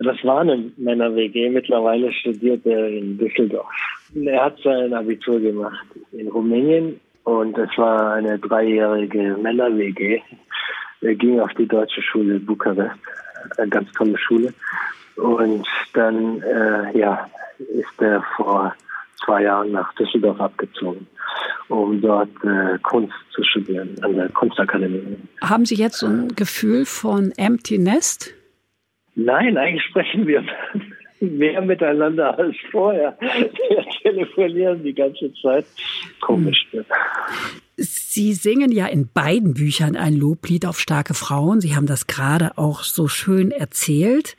Das 0.00 0.16
war 0.24 0.40
eine 0.40 0.72
Männer-WG. 0.76 1.50
Mittlerweile 1.50 2.12
studiert 2.12 2.66
er 2.66 2.88
in 2.88 3.16
Düsseldorf. 3.16 3.72
Er 4.14 4.44
hat 4.44 4.58
sein 4.62 4.94
Abitur 4.94 5.40
gemacht 5.40 5.86
in 6.12 6.28
Rumänien 6.28 7.00
und 7.24 7.58
es 7.58 7.76
war 7.76 8.14
eine 8.14 8.38
dreijährige 8.38 9.36
Männer-WG. 9.36 10.20
Er 11.00 11.14
ging 11.14 11.40
auf 11.40 11.52
die 11.54 11.66
deutsche 11.66 12.02
Schule 12.02 12.38
Bukarest, 12.40 12.98
eine 13.58 13.68
ganz 13.68 13.90
tolle 13.92 14.16
Schule. 14.18 14.54
Und 15.16 15.66
dann, 15.94 16.42
äh, 16.42 16.98
ja, 16.98 17.28
ist 17.58 18.00
er 18.00 18.22
vor 18.36 18.74
zwei 19.24 19.42
Jahren 19.42 19.72
nach 19.72 19.92
Düsseldorf 19.94 20.40
abgezogen, 20.40 21.06
um 21.68 22.00
dort 22.00 22.30
äh, 22.44 22.78
Kunst 22.82 23.14
zu 23.30 23.42
studieren 23.42 23.96
an 24.02 24.14
der 24.14 24.28
Kunstakademie. 24.28 25.16
Haben 25.42 25.64
Sie 25.64 25.74
jetzt 25.74 25.98
so 25.98 26.06
ein 26.06 26.28
Gefühl 26.36 26.84
von 26.84 27.32
Empty 27.36 27.78
Nest? 27.78 28.34
Nein, 29.14 29.56
eigentlich 29.56 29.84
sprechen 29.84 30.26
wir 30.26 30.44
mehr 31.20 31.60
miteinander 31.62 32.38
als 32.38 32.56
vorher. 32.70 33.16
Wir 33.20 33.84
telefonieren 34.02 34.82
die 34.82 34.94
ganze 34.94 35.32
Zeit. 35.34 35.66
Komisch. 36.20 36.66
Ne? 36.72 36.84
Sie 37.76 38.32
singen 38.32 38.72
ja 38.72 38.86
in 38.86 39.08
beiden 39.12 39.54
Büchern 39.54 39.96
ein 39.96 40.14
Loblied 40.14 40.66
auf 40.66 40.80
starke 40.80 41.14
Frauen. 41.14 41.60
Sie 41.60 41.76
haben 41.76 41.86
das 41.86 42.06
gerade 42.06 42.56
auch 42.56 42.82
so 42.82 43.08
schön 43.08 43.50
erzählt. 43.50 44.36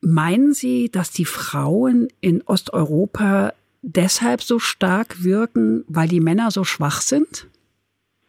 Meinen 0.00 0.54
Sie, 0.54 0.90
dass 0.90 1.10
die 1.10 1.26
Frauen 1.26 2.08
in 2.20 2.42
Osteuropa 2.46 3.52
deshalb 3.82 4.42
so 4.42 4.58
stark 4.58 5.22
wirken, 5.22 5.84
weil 5.88 6.08
die 6.08 6.20
Männer 6.20 6.50
so 6.50 6.64
schwach 6.64 7.02
sind? 7.02 7.46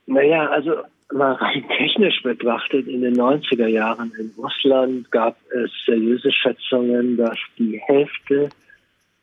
Naja, 0.05 0.49
also 0.49 0.75
mal 1.13 1.33
rein 1.33 1.65
technisch 1.77 2.21
betrachtet, 2.23 2.87
in 2.87 3.01
den 3.01 3.15
90er 3.15 3.67
Jahren 3.67 4.11
in 4.19 4.31
Russland 4.37 5.09
gab 5.11 5.37
es 5.51 5.71
seriöse 5.85 6.31
Schätzungen, 6.31 7.17
dass 7.17 7.37
die 7.57 7.79
Hälfte, 7.85 8.49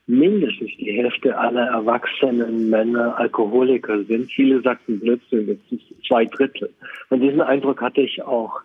mindestens 0.07 0.71
die 0.79 0.93
Hälfte 0.93 1.37
aller 1.37 1.67
erwachsenen 1.67 2.71
Männer 2.71 3.19
Alkoholiker 3.19 4.03
sind. 4.05 4.31
Viele 4.33 4.61
sagten 4.63 4.99
Blödsinn, 5.01 5.47
das 5.47 5.57
sind 5.69 5.83
zwei 6.07 6.25
Drittel. 6.25 6.71
Und 7.11 7.21
diesen 7.21 7.43
Eindruck 7.43 7.83
hatte 7.83 8.01
ich 8.01 8.23
auch. 8.23 8.61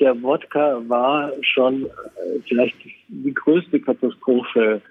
Der 0.00 0.20
Wodka 0.22 0.82
war 0.88 1.32
schon 1.42 1.86
äh, 1.86 2.40
vielleicht 2.46 2.76
die 3.08 3.34
größte 3.34 3.80
Katastrophe 3.80 4.82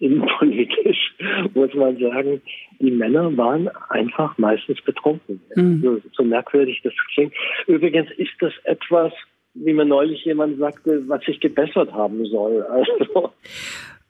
innenpolitisch, 0.00 1.14
muss 1.54 1.74
man 1.74 1.98
sagen, 1.98 2.40
die 2.80 2.90
Männer 2.90 3.36
waren 3.36 3.68
einfach 3.88 4.36
meistens 4.38 4.80
betrunken. 4.82 5.40
Mhm. 5.54 5.80
So, 5.82 6.00
so 6.12 6.22
merkwürdig 6.24 6.80
das 6.84 6.92
klingt. 7.14 7.32
Übrigens 7.66 8.10
ist 8.16 8.32
das 8.40 8.52
etwas, 8.64 9.12
wie 9.54 9.72
mir 9.72 9.84
neulich 9.84 10.24
jemand 10.24 10.58
sagte, 10.58 11.02
was 11.08 11.24
sich 11.24 11.40
gebessert 11.40 11.92
haben 11.92 12.24
soll. 12.26 12.66
Also. 12.78 13.32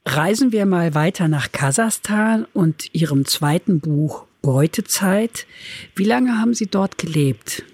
Reisen 0.05 0.53
wir 0.53 0.65
mal 0.65 0.95
weiter 0.95 1.29
nach 1.29 1.53
Kasachstan 1.53 2.47
und 2.55 2.95
Ihrem 2.95 3.27
zweiten 3.27 3.81
Buch 3.81 4.27
Beutezeit. 4.43 5.47
Wie 5.95 6.05
lange 6.05 6.41
haben 6.41 6.55
Sie 6.55 6.67
dort 6.67 6.97
gelebt 6.97 7.65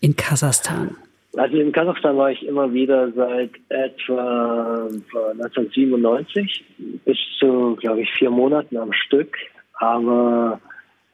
in 0.00 0.16
Kasachstan? 0.16 0.96
Also 1.36 1.56
in 1.56 1.72
Kasachstan 1.72 2.16
war 2.18 2.30
ich 2.30 2.46
immer 2.46 2.72
wieder 2.72 3.10
seit 3.12 3.50
etwa 3.70 4.88
1997 5.32 6.64
bis 7.04 7.18
zu, 7.38 7.76
glaube 7.76 8.02
ich, 8.02 8.12
vier 8.12 8.30
Monaten 8.30 8.76
am 8.76 8.92
Stück. 8.92 9.36
Aber 9.78 10.60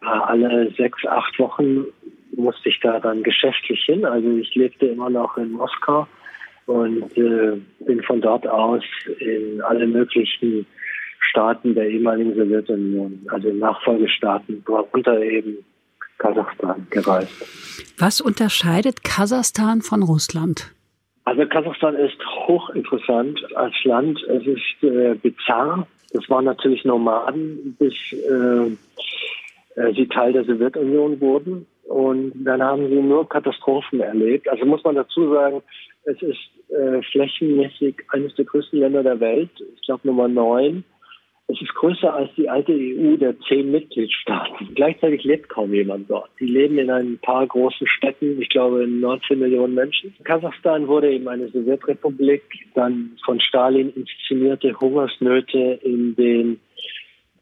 alle 0.00 0.70
sechs, 0.72 1.06
acht 1.06 1.38
Wochen 1.38 1.84
musste 2.36 2.68
ich 2.68 2.80
da 2.80 2.98
dann 2.98 3.22
geschäftlich 3.22 3.82
hin. 3.84 4.04
Also 4.04 4.28
ich 4.36 4.54
lebte 4.54 4.86
immer 4.86 5.08
noch 5.08 5.36
in 5.36 5.52
Moskau 5.52 6.06
und 6.66 7.16
äh, 7.16 7.56
bin 7.80 8.02
von 8.02 8.20
dort 8.20 8.46
aus 8.46 8.82
in 9.20 9.60
alle 9.62 9.86
möglichen 9.86 10.66
Staaten 11.20 11.74
der 11.74 11.88
ehemaligen 11.88 12.34
Sowjetunion, 12.34 13.26
also 13.28 13.52
Nachfolgestaaten, 13.52 14.64
darunter 14.66 15.20
eben 15.20 15.58
Kasachstan 16.18 16.86
gereist. 16.90 17.32
Was 17.98 18.20
unterscheidet 18.20 19.04
Kasachstan 19.04 19.82
von 19.82 20.02
Russland? 20.02 20.72
Also 21.24 21.46
Kasachstan 21.46 21.94
ist 21.96 22.18
hochinteressant 22.46 23.40
als 23.54 23.74
Land. 23.84 24.22
Es 24.24 24.46
ist 24.46 24.82
äh, 24.82 25.14
bizarr. 25.14 25.86
Das 26.12 26.28
waren 26.30 26.44
natürlich 26.44 26.84
Nomaden, 26.84 27.76
bis 27.78 27.94
äh, 28.12 29.80
äh, 29.80 29.94
sie 29.94 30.08
Teil 30.08 30.32
der 30.32 30.44
Sowjetunion 30.44 31.20
wurden. 31.20 31.66
Und 31.84 32.32
dann 32.44 32.62
haben 32.62 32.88
sie 32.88 32.96
nur 32.96 33.28
Katastrophen 33.28 34.00
erlebt. 34.00 34.48
Also 34.48 34.64
muss 34.64 34.84
man 34.84 34.94
dazu 34.94 35.32
sagen, 35.32 35.62
es 36.04 36.20
ist 36.22 36.50
äh, 36.70 37.02
flächenmäßig 37.12 37.96
eines 38.08 38.34
der 38.34 38.44
größten 38.44 38.78
Länder 38.78 39.02
der 39.02 39.20
Welt. 39.20 39.50
Ich 39.74 39.82
glaube 39.82 40.06
Nummer 40.06 40.28
neun. 40.28 40.84
Es 41.50 41.62
ist 41.62 41.74
größer 41.74 42.12
als 42.12 42.30
die 42.36 42.48
alte 42.48 42.72
EU 42.72 43.16
der 43.16 43.34
zehn 43.40 43.70
Mitgliedstaaten. 43.70 44.68
Gleichzeitig 44.74 45.24
lebt 45.24 45.48
kaum 45.48 45.72
jemand 45.72 46.10
dort. 46.10 46.28
Die 46.38 46.46
leben 46.46 46.78
in 46.78 46.90
ein 46.90 47.18
paar 47.18 47.46
großen 47.46 47.86
Städten, 47.86 48.40
ich 48.40 48.50
glaube 48.50 48.86
19 48.86 49.38
Millionen 49.38 49.74
Menschen. 49.74 50.14
Kasachstan 50.24 50.86
wurde 50.86 51.10
eben 51.10 51.26
eine 51.26 51.48
Sowjetrepublik, 51.48 52.42
dann 52.74 53.16
von 53.24 53.40
Stalin 53.40 53.90
inszenierte 53.94 54.78
Hungersnöte 54.78 55.80
in 55.82 56.14
den 56.16 56.60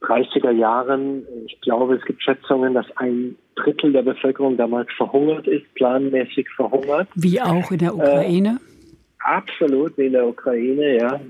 30er 0.03 0.53
Jahren. 0.53 1.27
Ich 1.47 1.61
glaube, 1.63 1.97
es 1.97 2.05
gibt 2.05 2.23
Schätzungen, 2.23 2.75
dass 2.75 2.87
ein 2.97 3.37
Drittel 3.57 3.93
der 3.93 4.03
Bevölkerung 4.03 4.57
damals 4.57 4.89
verhungert 4.97 5.49
ist, 5.49 5.73
planmäßig 5.75 6.49
verhungert. 6.55 7.09
Wie 7.17 7.41
auch 7.41 7.71
in 7.73 7.79
der 7.79 7.95
Ukraine? 7.95 8.61
Äh, 8.61 9.19
absolut, 9.19 9.99
wie 9.99 10.07
in 10.07 10.13
der 10.13 10.29
Ukraine, 10.29 10.97
ja. 10.97 11.21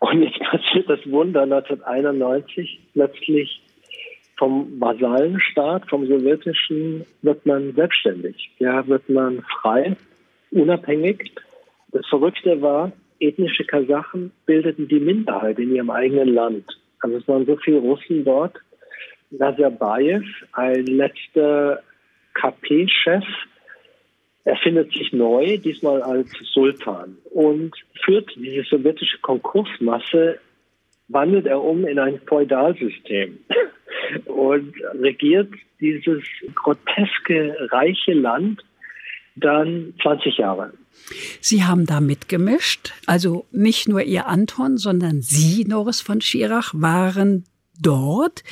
Und 0.00 0.22
jetzt 0.22 0.38
passiert 0.40 0.88
das 0.88 1.00
Wunder 1.10 1.42
1991 1.42 2.80
plötzlich 2.92 3.62
vom 4.36 4.80
Vasallenstaat, 4.80 5.88
vom 5.88 6.06
sowjetischen, 6.06 7.04
wird 7.22 7.46
man 7.46 7.72
selbstständig. 7.72 8.50
Ja, 8.58 8.86
wird 8.86 9.08
man 9.08 9.42
frei, 9.60 9.96
unabhängig. 10.50 11.32
Das 11.92 12.06
Verrückte 12.08 12.60
war, 12.60 12.92
ethnische 13.18 13.64
Kasachen 13.64 14.32
bildeten 14.44 14.88
die 14.88 15.00
Minderheit 15.00 15.58
in 15.58 15.74
ihrem 15.74 15.90
eigenen 15.90 16.34
Land. 16.34 16.64
Also 17.00 17.16
es 17.16 17.28
waren 17.28 17.46
so 17.46 17.56
viele 17.56 17.78
Russen 17.78 18.24
dort. 18.24 18.56
Nazarbayev, 19.30 20.24
ein 20.52 20.86
letzter 20.86 21.82
KP-Chef, 22.34 23.24
er 24.46 24.56
findet 24.58 24.92
sich 24.92 25.12
neu, 25.12 25.58
diesmal 25.58 26.00
als 26.02 26.30
Sultan, 26.52 27.16
und 27.32 27.72
führt 28.04 28.30
diese 28.36 28.62
sowjetische 28.62 29.18
Konkursmasse, 29.18 30.38
wandelt 31.08 31.46
er 31.46 31.60
um 31.60 31.84
in 31.84 31.98
ein 31.98 32.20
Feudalsystem 32.28 33.38
und 34.26 34.72
regiert 35.00 35.52
dieses 35.80 36.22
groteske, 36.54 37.56
reiche 37.72 38.12
Land 38.12 38.64
dann 39.34 39.94
20 40.00 40.38
Jahre. 40.38 40.72
Sie 41.40 41.64
haben 41.64 41.84
da 41.84 42.00
mitgemischt, 42.00 42.94
also 43.04 43.46
nicht 43.50 43.88
nur 43.88 44.02
Ihr 44.02 44.28
Anton, 44.28 44.78
sondern 44.78 45.22
Sie, 45.22 45.64
Norris 45.64 46.00
von 46.00 46.20
Schirach, 46.20 46.72
waren 46.72 47.44
dort 47.80 48.42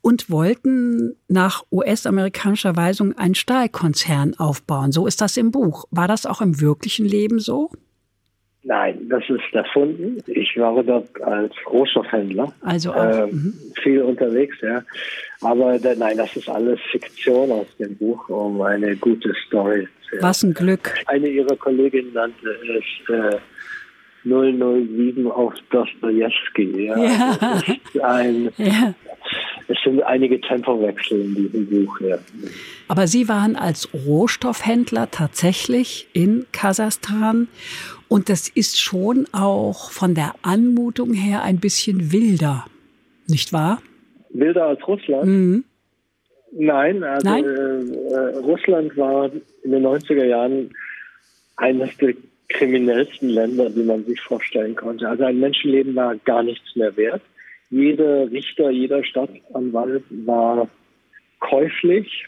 und 0.00 0.30
wollten 0.30 1.16
nach 1.28 1.64
US-amerikanischer 1.70 2.76
Weisung 2.76 3.16
einen 3.16 3.34
Stahlkonzern 3.34 4.34
aufbauen. 4.38 4.92
So 4.92 5.06
ist 5.06 5.20
das 5.20 5.36
im 5.36 5.50
Buch. 5.50 5.84
War 5.90 6.08
das 6.08 6.26
auch 6.26 6.40
im 6.40 6.60
wirklichen 6.60 7.06
Leben 7.06 7.38
so? 7.38 7.70
Nein, 8.64 9.08
das 9.08 9.22
ist 9.28 9.54
erfunden. 9.54 10.18
Ich 10.26 10.56
war 10.58 10.82
dort 10.82 11.20
als 11.22 11.54
Rohstoffhändler. 11.70 12.52
Also 12.60 12.92
auch. 12.92 13.26
Äh, 13.26 13.28
viel 13.82 14.02
unterwegs, 14.02 14.56
ja. 14.60 14.82
Aber 15.40 15.78
da, 15.78 15.94
nein, 15.94 16.16
das 16.18 16.36
ist 16.36 16.48
alles 16.48 16.78
Fiktion 16.90 17.50
aus 17.50 17.66
dem 17.78 17.96
Buch, 17.96 18.28
um 18.28 18.60
eine 18.60 18.96
gute 18.96 19.32
Story 19.46 19.88
zu 20.10 20.20
Was 20.20 20.42
ein 20.42 20.54
Glück. 20.54 20.94
Eine 21.06 21.28
ihrer 21.28 21.56
Kolleginnen 21.56 22.12
nannte 22.12 22.50
es 22.50 23.14
äh, 23.14 23.38
007 24.24 25.30
auf 25.30 25.54
Dostoevsky. 25.70 26.86
Ja. 26.86 26.96
ja. 26.96 27.60
Ein, 28.02 28.50
ja. 28.56 28.94
Es 29.68 29.76
sind 29.84 30.02
einige 30.02 30.40
Tempowechsel 30.40 31.20
in 31.20 31.34
diesem 31.34 31.66
Buch. 31.66 32.00
Ja. 32.00 32.18
Aber 32.88 33.06
Sie 33.06 33.28
waren 33.28 33.54
als 33.54 33.92
Rohstoffhändler 33.92 35.10
tatsächlich 35.10 36.08
in 36.14 36.46
Kasachstan 36.52 37.48
und 38.08 38.30
das 38.30 38.48
ist 38.48 38.80
schon 38.80 39.26
auch 39.32 39.90
von 39.90 40.14
der 40.14 40.34
Anmutung 40.42 41.12
her 41.12 41.42
ein 41.42 41.60
bisschen 41.60 42.12
wilder, 42.12 42.64
nicht 43.26 43.52
wahr? 43.52 43.82
Wilder 44.30 44.66
als 44.66 44.86
Russland? 44.88 45.26
Mhm. 45.26 45.64
Nein, 46.52 47.04
also 47.04 47.28
Nein? 47.28 47.44
Äh, 47.44 48.38
Russland 48.38 48.96
war 48.96 49.30
in 49.62 49.70
den 49.70 49.86
90er 49.86 50.24
Jahren 50.24 50.70
eines 51.56 51.94
der 51.98 52.14
kriminellsten 52.48 53.28
Länder, 53.28 53.70
die 53.70 53.82
man 53.82 54.04
sich 54.04 54.20
vorstellen 54.20 54.74
konnte. 54.74 55.08
Also 55.08 55.24
ein 55.24 55.38
Menschenleben 55.38 55.94
war 55.94 56.16
gar 56.16 56.42
nichts 56.42 56.74
mehr 56.76 56.96
wert. 56.96 57.22
Jeder 57.70 58.30
Richter, 58.30 58.70
jeder 58.70 59.04
Staatsanwalt 59.04 60.04
war 60.10 60.68
käuflich. 61.40 62.26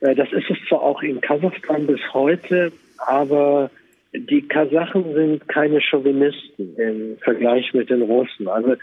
Äh, 0.00 0.14
das 0.14 0.32
ist 0.32 0.50
es 0.50 0.56
zwar 0.68 0.82
auch 0.82 1.02
in 1.02 1.20
Kasachstan 1.20 1.86
bis 1.86 2.00
heute, 2.12 2.72
aber 2.98 3.70
die 4.14 4.42
Kasachen 4.42 5.12
sind 5.12 5.48
keine 5.48 5.80
Chauvinisten 5.80 6.76
im 6.76 7.18
Vergleich 7.18 7.74
mit 7.74 7.90
den 7.90 8.02
Russen. 8.02 8.48
Also 8.48 8.76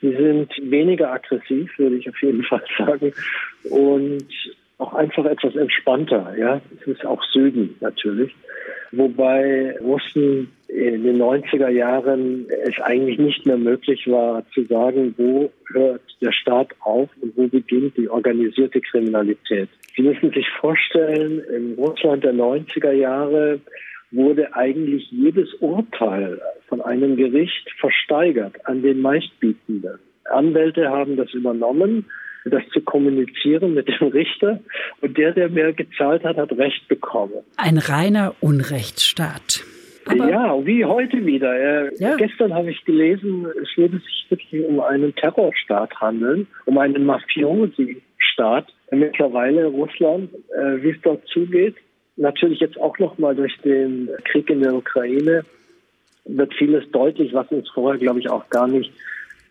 sie 0.00 0.14
sind 0.14 0.52
weniger 0.60 1.12
aggressiv, 1.12 1.70
würde 1.78 1.96
ich 1.96 2.08
auf 2.08 2.20
jeden 2.20 2.42
Fall 2.48 2.64
sagen, 2.78 3.12
und 3.70 4.26
auch 4.78 4.94
einfach 4.94 5.24
etwas 5.24 5.54
entspannter. 5.56 6.34
Ja, 6.36 6.60
es 6.80 6.86
ist 6.86 7.06
auch 7.06 7.22
Süden 7.32 7.76
natürlich 7.80 8.34
wobei 8.92 9.76
Russen 9.80 10.52
in 10.68 11.02
den 11.02 11.20
90er 11.20 11.68
Jahren 11.68 12.46
es 12.64 12.78
eigentlich 12.80 13.18
nicht 13.18 13.44
mehr 13.46 13.56
möglich 13.56 14.06
war 14.06 14.44
zu 14.54 14.64
sagen, 14.64 15.14
wo 15.16 15.50
hört 15.72 16.02
der 16.20 16.32
Staat 16.32 16.68
auf 16.80 17.10
und 17.20 17.36
wo 17.36 17.48
beginnt 17.48 17.96
die 17.96 18.08
organisierte 18.08 18.80
Kriminalität. 18.80 19.68
Sie 19.96 20.02
müssen 20.02 20.30
sich 20.30 20.48
vorstellen, 20.60 21.42
im 21.54 21.74
Russland 21.74 22.24
der 22.24 22.34
90er 22.34 22.92
Jahre 22.92 23.60
wurde 24.10 24.54
eigentlich 24.54 25.10
jedes 25.10 25.52
Urteil 25.54 26.40
von 26.68 26.80
einem 26.82 27.16
Gericht 27.16 27.70
versteigert 27.78 28.54
an 28.66 28.82
den 28.82 29.00
Meistbietenden. 29.00 29.98
Anwälte 30.24 30.88
haben 30.88 31.16
das 31.16 31.32
übernommen 31.32 32.06
das 32.44 32.62
zu 32.72 32.80
kommunizieren 32.80 33.74
mit 33.74 33.88
dem 33.88 34.08
Richter. 34.08 34.60
Und 35.00 35.16
der, 35.16 35.32
der 35.32 35.48
mehr 35.48 35.72
gezahlt 35.72 36.24
hat, 36.24 36.36
hat 36.36 36.52
Recht 36.52 36.86
bekommen. 36.88 37.34
Ein 37.56 37.78
reiner 37.78 38.34
Unrechtsstaat. 38.40 39.64
Aber 40.06 40.28
ja, 40.28 40.66
wie 40.66 40.84
heute 40.84 41.24
wieder. 41.24 41.54
Äh, 41.54 41.90
ja. 41.98 42.16
Gestern 42.16 42.52
habe 42.52 42.70
ich 42.70 42.84
gelesen, 42.84 43.46
es 43.62 43.76
würde 43.76 43.98
sich 43.98 44.26
wirklich 44.28 44.64
um 44.64 44.80
einen 44.80 45.14
Terrorstaat 45.14 45.94
handeln, 46.00 46.46
um 46.66 46.78
einen 46.78 47.04
Mafiosi-Staat. 47.04 48.66
Mittlerweile 48.90 49.66
Russland, 49.66 50.30
äh, 50.34 50.82
wie 50.82 50.90
es 50.90 51.00
dort 51.02 51.26
zugeht. 51.28 51.76
Natürlich 52.16 52.60
jetzt 52.60 52.78
auch 52.78 52.98
nochmal 52.98 53.34
durch 53.34 53.56
den 53.64 54.10
Krieg 54.24 54.50
in 54.50 54.60
der 54.60 54.74
Ukraine 54.74 55.44
wird 56.24 56.52
vieles 56.54 56.88
deutlich, 56.90 57.32
was 57.32 57.48
uns 57.48 57.68
vorher, 57.70 57.98
glaube 57.98 58.20
ich, 58.20 58.28
auch 58.28 58.48
gar 58.50 58.68
nicht 58.68 58.92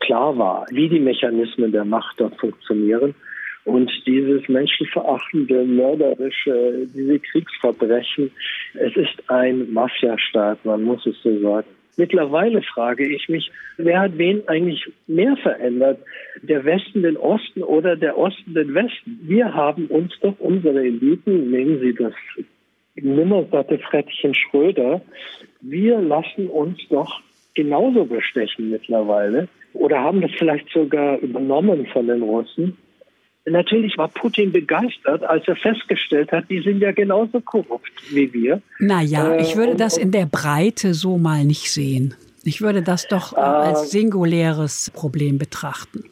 klar 0.02 0.38
war, 0.38 0.66
wie 0.72 0.89
die 0.89 0.99
Mechanismen 0.99 1.72
der 1.72 1.86
Macht 1.86 2.20
dort 2.20 2.38
funktionieren. 2.39 3.16
Und 3.64 3.91
dieses 4.08 4.47
menschenverachtende, 4.49 5.64
mörderische, 5.64 6.88
diese 6.93 7.20
Kriegsverbrechen, 7.20 8.32
es 8.74 8.95
ist 8.95 9.30
ein 9.30 9.72
Mafiastaat, 9.72 10.66
man 10.66 10.84
muss 10.84 11.06
es 11.06 11.16
so 11.22 11.39
sagen. 11.39 11.68
Mittlerweile 11.97 12.62
frage 12.64 13.08
ich 13.08 13.30
mich, 13.30 13.52
wer 13.78 13.99
hat 13.99 14.18
wen 14.18 14.47
eigentlich 14.47 14.91
mehr 15.08 15.36
verändert? 15.38 15.99
Der 16.41 16.66
Westen 16.66 17.04
den 17.04 17.18
Osten 17.18 17.62
oder 17.62 17.95
der 17.95 18.18
Osten 18.18 18.54
den 18.54 18.74
Westen? 18.74 19.20
Wir 19.24 19.54
haben 19.54 19.88
uns 19.88 20.18
doch 20.22 20.39
unsere 20.39 20.80
Eliten, 20.80 21.52
nehmen 21.52 21.80
Sie 21.82 21.93
das 21.93 22.14
nimmersatte 22.95 23.78
Frettchen 23.80 24.34
Schröder, 24.34 25.02
wir 25.62 25.99
lassen 25.99 26.47
uns 26.47 26.80
doch 26.89 27.22
genauso 27.54 28.06
bestechen 28.06 28.70
mittlerweile 28.70 29.47
oder 29.74 30.00
haben 30.00 30.22
das 30.22 30.32
vielleicht 30.38 30.70
sogar 30.70 31.18
übernommen 31.20 31.88
von 31.88 32.08
den 32.08 32.22
Russen. 32.22 32.78
Natürlich 33.46 33.98
war 33.98 34.08
Putin 34.08 34.52
begeistert, 34.52 35.24
als 35.24 35.48
er 35.48 35.56
festgestellt 35.56 36.32
hat, 36.32 36.50
die 36.50 36.60
sind 36.62 36.80
ja 36.80 36.92
genauso 36.92 37.42
korrupt 37.42 37.92
wie 38.14 38.32
wir. 38.34 38.62
Naja, 38.80 39.34
äh, 39.34 39.42
ich 39.42 39.56
würde 39.56 39.76
das 39.76 39.98
in 39.98 40.12
der 40.12 40.28
Breite 40.28 40.94
so 40.94 41.18
mal 41.18 41.44
nicht 41.44 41.72
sehen. 41.72 42.14
Ich 42.44 42.62
würde 42.62 42.84
das 42.84 43.08
doch 43.08 43.34
äh, 43.34 43.40
als 43.40 43.92
singuläres 43.92 44.92
Problem 44.94 45.40
betrachten. 45.40 46.04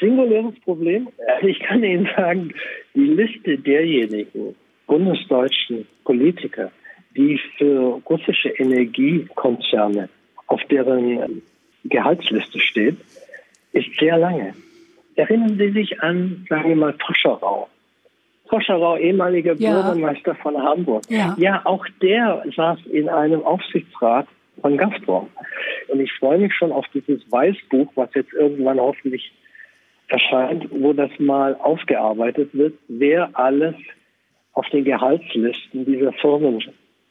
Singuläres 0.00 0.54
Problem? 0.64 1.08
Also 1.34 1.48
ich 1.48 1.60
kann 1.60 1.84
Ihnen 1.84 2.08
sagen, 2.16 2.52
die 2.94 3.00
Liste 3.00 3.58
derjenigen 3.58 4.54
bundesdeutschen 4.86 5.86
Politiker, 6.04 6.70
die 7.16 7.38
für 7.58 8.00
russische 8.08 8.48
Energiekonzerne 8.48 10.08
auf 10.46 10.60
deren 10.70 11.42
Gehaltsliste 11.84 12.60
steht, 12.60 12.96
ist 13.72 13.88
sehr 13.98 14.18
lange. 14.18 14.54
Erinnern 15.16 15.56
Sie 15.58 15.70
sich 15.70 16.00
an, 16.02 16.46
sagen 16.48 16.68
wir 16.68 16.76
mal, 16.76 16.94
Toscherau. 16.94 17.68
Toscherau, 18.48 18.96
ehemaliger 18.96 19.54
ja. 19.54 19.72
Bürgermeister 19.72 20.34
von 20.36 20.56
Hamburg. 20.56 21.04
Ja. 21.08 21.34
ja, 21.38 21.62
auch 21.64 21.86
der 22.02 22.44
saß 22.54 22.80
in 22.86 23.08
einem 23.08 23.42
Aufsichtsrat 23.42 24.26
von 24.60 24.76
Gazprom. 24.76 25.28
Und 25.88 26.00
ich 26.00 26.12
freue 26.12 26.38
mich 26.38 26.54
schon 26.54 26.72
auf 26.72 26.86
dieses 26.92 27.20
Weißbuch, 27.30 27.92
was 27.94 28.10
jetzt 28.14 28.32
irgendwann 28.32 28.80
hoffentlich 28.80 29.32
erscheint, 30.08 30.66
wo 30.70 30.92
das 30.92 31.10
mal 31.18 31.54
aufgearbeitet 31.56 32.50
wird, 32.52 32.74
wer 32.88 33.30
alles 33.32 33.74
auf 34.52 34.68
den 34.70 34.84
Gehaltslisten 34.84 35.84
dieser 35.84 36.12
Firmen 36.12 36.60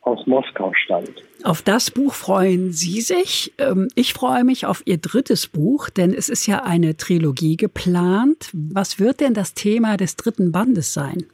aus 0.03 0.25
Moskau 0.27 0.71
stand. 0.73 1.11
Auf 1.43 1.61
das 1.61 1.91
Buch 1.91 2.13
freuen 2.13 2.71
Sie 2.71 3.01
sich. 3.01 3.53
Ähm, 3.57 3.87
ich 3.95 4.13
freue 4.13 4.43
mich 4.43 4.65
auf 4.65 4.83
Ihr 4.85 4.97
drittes 4.97 5.47
Buch, 5.47 5.89
denn 5.89 6.13
es 6.13 6.29
ist 6.29 6.45
ja 6.45 6.63
eine 6.63 6.97
Trilogie 6.97 7.57
geplant. 7.57 8.49
Was 8.53 8.99
wird 8.99 9.21
denn 9.21 9.33
das 9.33 9.53
Thema 9.53 9.97
des 9.97 10.15
dritten 10.15 10.51
Bandes 10.51 10.93
sein? 10.93 11.25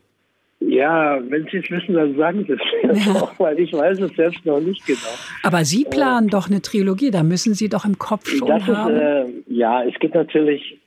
Ja, 0.61 1.19
wenn 1.29 1.47
Sie 1.51 1.57
es 1.57 1.71
wissen, 1.71 1.95
dann 1.95 2.15
sagen 2.15 2.45
Sie 2.45 2.53
es 2.53 2.59
mir 2.83 3.13
ja. 3.13 3.21
auch, 3.21 3.39
weil 3.39 3.59
ich 3.59 3.73
weiß 3.73 3.99
es 4.01 4.15
selbst 4.15 4.45
noch 4.45 4.59
nicht 4.59 4.85
genau. 4.85 4.99
Aber 5.41 5.63
Sie 5.65 5.85
planen 5.85 6.27
äh, 6.27 6.31
doch 6.31 6.47
eine 6.49 6.61
Trilogie, 6.61 7.11
da 7.11 7.23
müssen 7.23 7.53
Sie 7.53 7.69
doch 7.69 7.85
im 7.85 7.97
Kopf 7.97 8.29
schon 8.29 8.47
das 8.47 8.63
haben. 8.63 8.95
Ist, 8.95 9.01
äh, 9.01 9.25
ja, 9.47 9.83
es 9.83 9.97
gibt 9.99 10.15
natürlich 10.15 10.77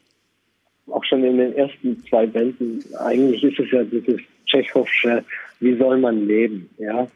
auch 0.88 1.04
schon 1.04 1.24
in 1.24 1.38
den 1.38 1.54
ersten 1.54 2.04
zwei 2.08 2.26
Bänden, 2.26 2.84
eigentlich 2.98 3.42
ist 3.42 3.58
es 3.58 3.70
ja 3.70 3.82
dieses 3.82 4.20
Tschechovsche, 4.46 5.24
wie 5.60 5.76
soll 5.76 5.98
man 5.98 6.26
leben, 6.26 6.68
ja? 6.78 7.06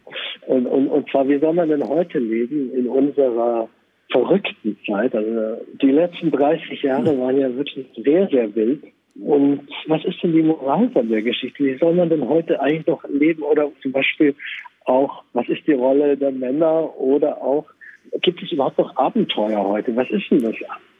Und, 0.46 0.66
und, 0.66 0.88
und 0.88 1.10
zwar, 1.10 1.28
wie 1.28 1.38
soll 1.38 1.52
man 1.52 1.68
denn 1.68 1.86
heute 1.86 2.18
leben 2.18 2.72
in 2.72 2.88
unserer 2.88 3.68
verrückten 4.10 4.78
Zeit? 4.86 5.14
Also 5.14 5.60
die 5.82 5.90
letzten 5.90 6.30
30 6.30 6.82
Jahre 6.82 7.18
waren 7.18 7.38
ja 7.38 7.54
wirklich 7.54 7.86
sehr, 7.96 8.28
sehr 8.28 8.54
wild. 8.54 8.84
Und 9.20 9.62
was 9.86 10.04
ist 10.04 10.22
denn 10.22 10.32
die 10.32 10.42
Moral 10.42 10.90
von 10.90 11.08
der 11.08 11.22
Geschichte? 11.22 11.64
Wie 11.64 11.78
soll 11.78 11.94
man 11.94 12.10
denn 12.10 12.28
heute 12.28 12.60
eigentlich 12.60 12.86
noch 12.86 13.02
leben? 13.08 13.42
Oder 13.42 13.70
zum 13.82 13.92
Beispiel 13.92 14.34
auch, 14.84 15.24
was 15.32 15.48
ist 15.48 15.66
die 15.66 15.72
Rolle 15.72 16.16
der 16.16 16.30
Männer? 16.30 16.96
Oder 16.98 17.42
auch, 17.42 17.64
gibt 18.22 18.42
es 18.42 18.52
überhaupt 18.52 18.78
noch 18.78 18.94
Abenteuer 18.96 19.64
heute? 19.64 19.96
Was 19.96 20.10
ist 20.10 20.30
denn 20.30 20.42
das? 20.42 20.54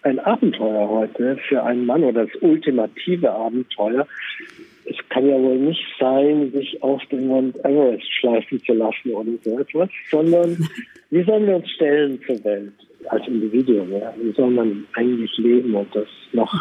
Ein 0.07 0.21
Abenteuer 0.21 0.89
heute 0.89 1.37
für 1.49 1.65
einen 1.65 1.85
Mann 1.85 2.05
oder 2.05 2.27
das 2.27 2.41
ultimative 2.41 3.29
Abenteuer? 3.29 4.07
Es 4.85 4.97
kann 5.09 5.29
ja 5.29 5.35
wohl 5.35 5.57
nicht 5.57 5.85
sein, 5.99 6.53
sich 6.53 6.81
auf 6.81 7.05
den 7.07 7.27
Mount 7.27 7.57
Everest 7.65 8.07
schleifen 8.21 8.63
zu 8.63 8.75
lassen 8.75 9.11
oder 9.11 9.33
so 9.43 9.59
etwas, 9.59 9.89
sondern 10.09 10.57
wie 11.11 11.25
sollen 11.25 11.49
wir 11.49 11.57
uns 11.57 11.69
stellen 11.73 12.21
zur 12.25 12.45
Welt 12.45 12.73
als 13.09 13.27
Individuum? 13.27 13.91
Ja? 13.91 14.15
Wie 14.17 14.31
soll 14.31 14.51
man 14.51 14.87
eigentlich 14.95 15.37
leben 15.39 15.75
und 15.75 15.93
das 15.93 16.07
noch 16.33 16.55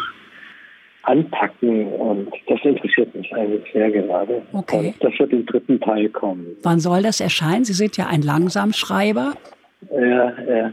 anpacken 1.02 1.86
und 1.86 2.28
das 2.48 2.58
interessiert 2.64 3.14
mich 3.14 3.32
eigentlich 3.32 3.72
sehr 3.72 3.92
gerade. 3.92 4.42
Okay. 4.54 4.92
Und 5.00 5.04
das 5.04 5.16
wird 5.20 5.32
im 5.32 5.46
dritten 5.46 5.78
Teil 5.78 6.08
kommen. 6.08 6.56
Wann 6.64 6.80
soll 6.80 7.02
das 7.02 7.20
erscheinen? 7.20 7.64
Sie 7.64 7.74
sind 7.74 7.96
ja 7.96 8.08
ein 8.08 8.22
Langsamschreiber. 8.22 9.34
Ja, 9.92 10.32
ja. 10.48 10.72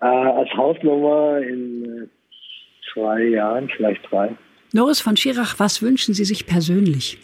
Äh, 0.00 0.06
als 0.06 0.50
Hausnummer 0.56 1.38
in 1.38 1.84
äh, 1.84 2.92
zwei 2.92 3.22
Jahren, 3.24 3.68
vielleicht 3.76 4.00
drei. 4.10 4.34
Norris 4.72 5.00
von 5.00 5.16
Schirach, 5.16 5.58
was 5.58 5.82
wünschen 5.82 6.14
Sie 6.14 6.24
sich 6.24 6.46
persönlich? 6.46 7.18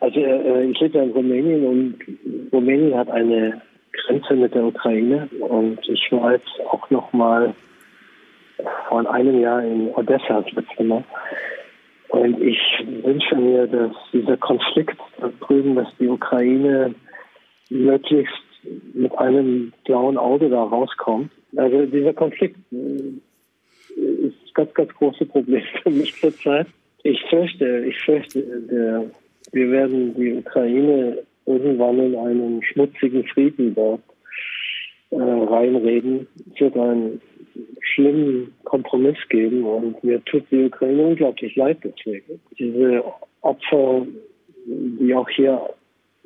Also 0.00 0.20
äh, 0.20 0.64
ich 0.64 0.78
lebe 0.80 0.98
ja 0.98 1.04
in 1.04 1.10
Rumänien 1.10 1.64
und 1.64 2.52
Rumänien 2.52 2.96
hat 2.96 3.10
eine 3.10 3.62
Grenze 3.92 4.34
mit 4.34 4.54
der 4.54 4.64
Ukraine 4.64 5.28
und 5.40 5.78
ich 5.88 6.12
war 6.12 6.32
jetzt 6.32 6.60
auch 6.70 6.88
noch 6.90 7.12
mal 7.12 7.54
vor 8.88 9.10
einem 9.10 9.40
Jahr 9.40 9.62
in 9.62 9.88
Odessa 9.94 10.42
das 10.42 10.52
letzte 10.52 10.84
Mal. 10.84 11.04
Und 12.08 12.40
ich 12.40 12.58
wünsche 13.02 13.36
mir, 13.36 13.66
dass 13.66 13.92
dieser 14.12 14.36
Konflikt 14.36 14.98
da 15.20 15.30
drüben, 15.40 15.76
dass 15.76 15.88
die 15.98 16.08
Ukraine 16.08 16.94
möglichst 17.70 18.34
mit 18.94 19.16
einem 19.18 19.72
blauen 19.84 20.16
Auge 20.16 20.48
da 20.48 20.62
rauskommt. 20.62 21.30
Also 21.56 21.86
dieser 21.86 22.12
Konflikt 22.12 22.56
äh, 22.72 23.96
ist 23.96 24.34
ein 24.34 24.54
ganz, 24.54 24.74
ganz 24.74 24.94
großes 24.94 25.28
Problem 25.28 25.62
für 25.82 25.90
mich 25.90 26.14
zurzeit. 26.20 26.66
Ich 27.04 27.22
fürchte, 27.30 27.84
ich 27.86 27.98
fürchte, 28.00 28.42
der, 28.42 29.10
wir 29.52 29.70
werden 29.70 30.14
die 30.14 30.34
Ukraine 30.34 31.22
irgendwann 31.46 31.98
in 31.98 32.16
einen 32.16 32.62
schmutzigen 32.62 33.24
Frieden 33.24 33.74
dort 33.74 34.02
äh, 35.10 35.16
reinreden. 35.16 36.26
Es 36.52 36.60
wird 36.60 36.76
ein 36.76 37.20
schlimmen 37.80 38.54
Kompromiss 38.64 39.16
geben 39.28 39.64
und 39.64 40.02
mir 40.04 40.22
tut 40.24 40.44
die 40.50 40.66
Ukraine 40.66 41.02
unglaublich 41.02 41.56
leid 41.56 41.78
deswegen. 41.82 42.40
Diese 42.58 43.02
Opfer, 43.40 44.06
die 44.66 45.14
auch 45.14 45.28
hier, 45.30 45.60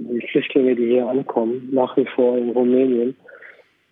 die 0.09 0.27
Flüchtlinge, 0.29 0.75
die 0.75 0.87
hier 0.89 1.07
ankommen, 1.07 1.69
nach 1.73 1.97
wie 1.97 2.07
vor 2.15 2.37
in 2.39 2.51
Rumänien, 2.51 3.17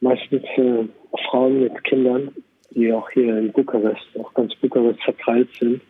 meistens 0.00 0.42
äh, 0.56 0.84
Frauen 1.28 1.62
mit 1.62 1.84
Kindern, 1.84 2.30
die 2.70 2.92
auch 2.92 3.08
hier 3.10 3.36
in 3.38 3.52
Bukarest, 3.52 4.06
auch 4.18 4.32
ganz 4.34 4.54
Bukarest 4.56 5.02
verteilt 5.02 5.48
sind, 5.58 5.80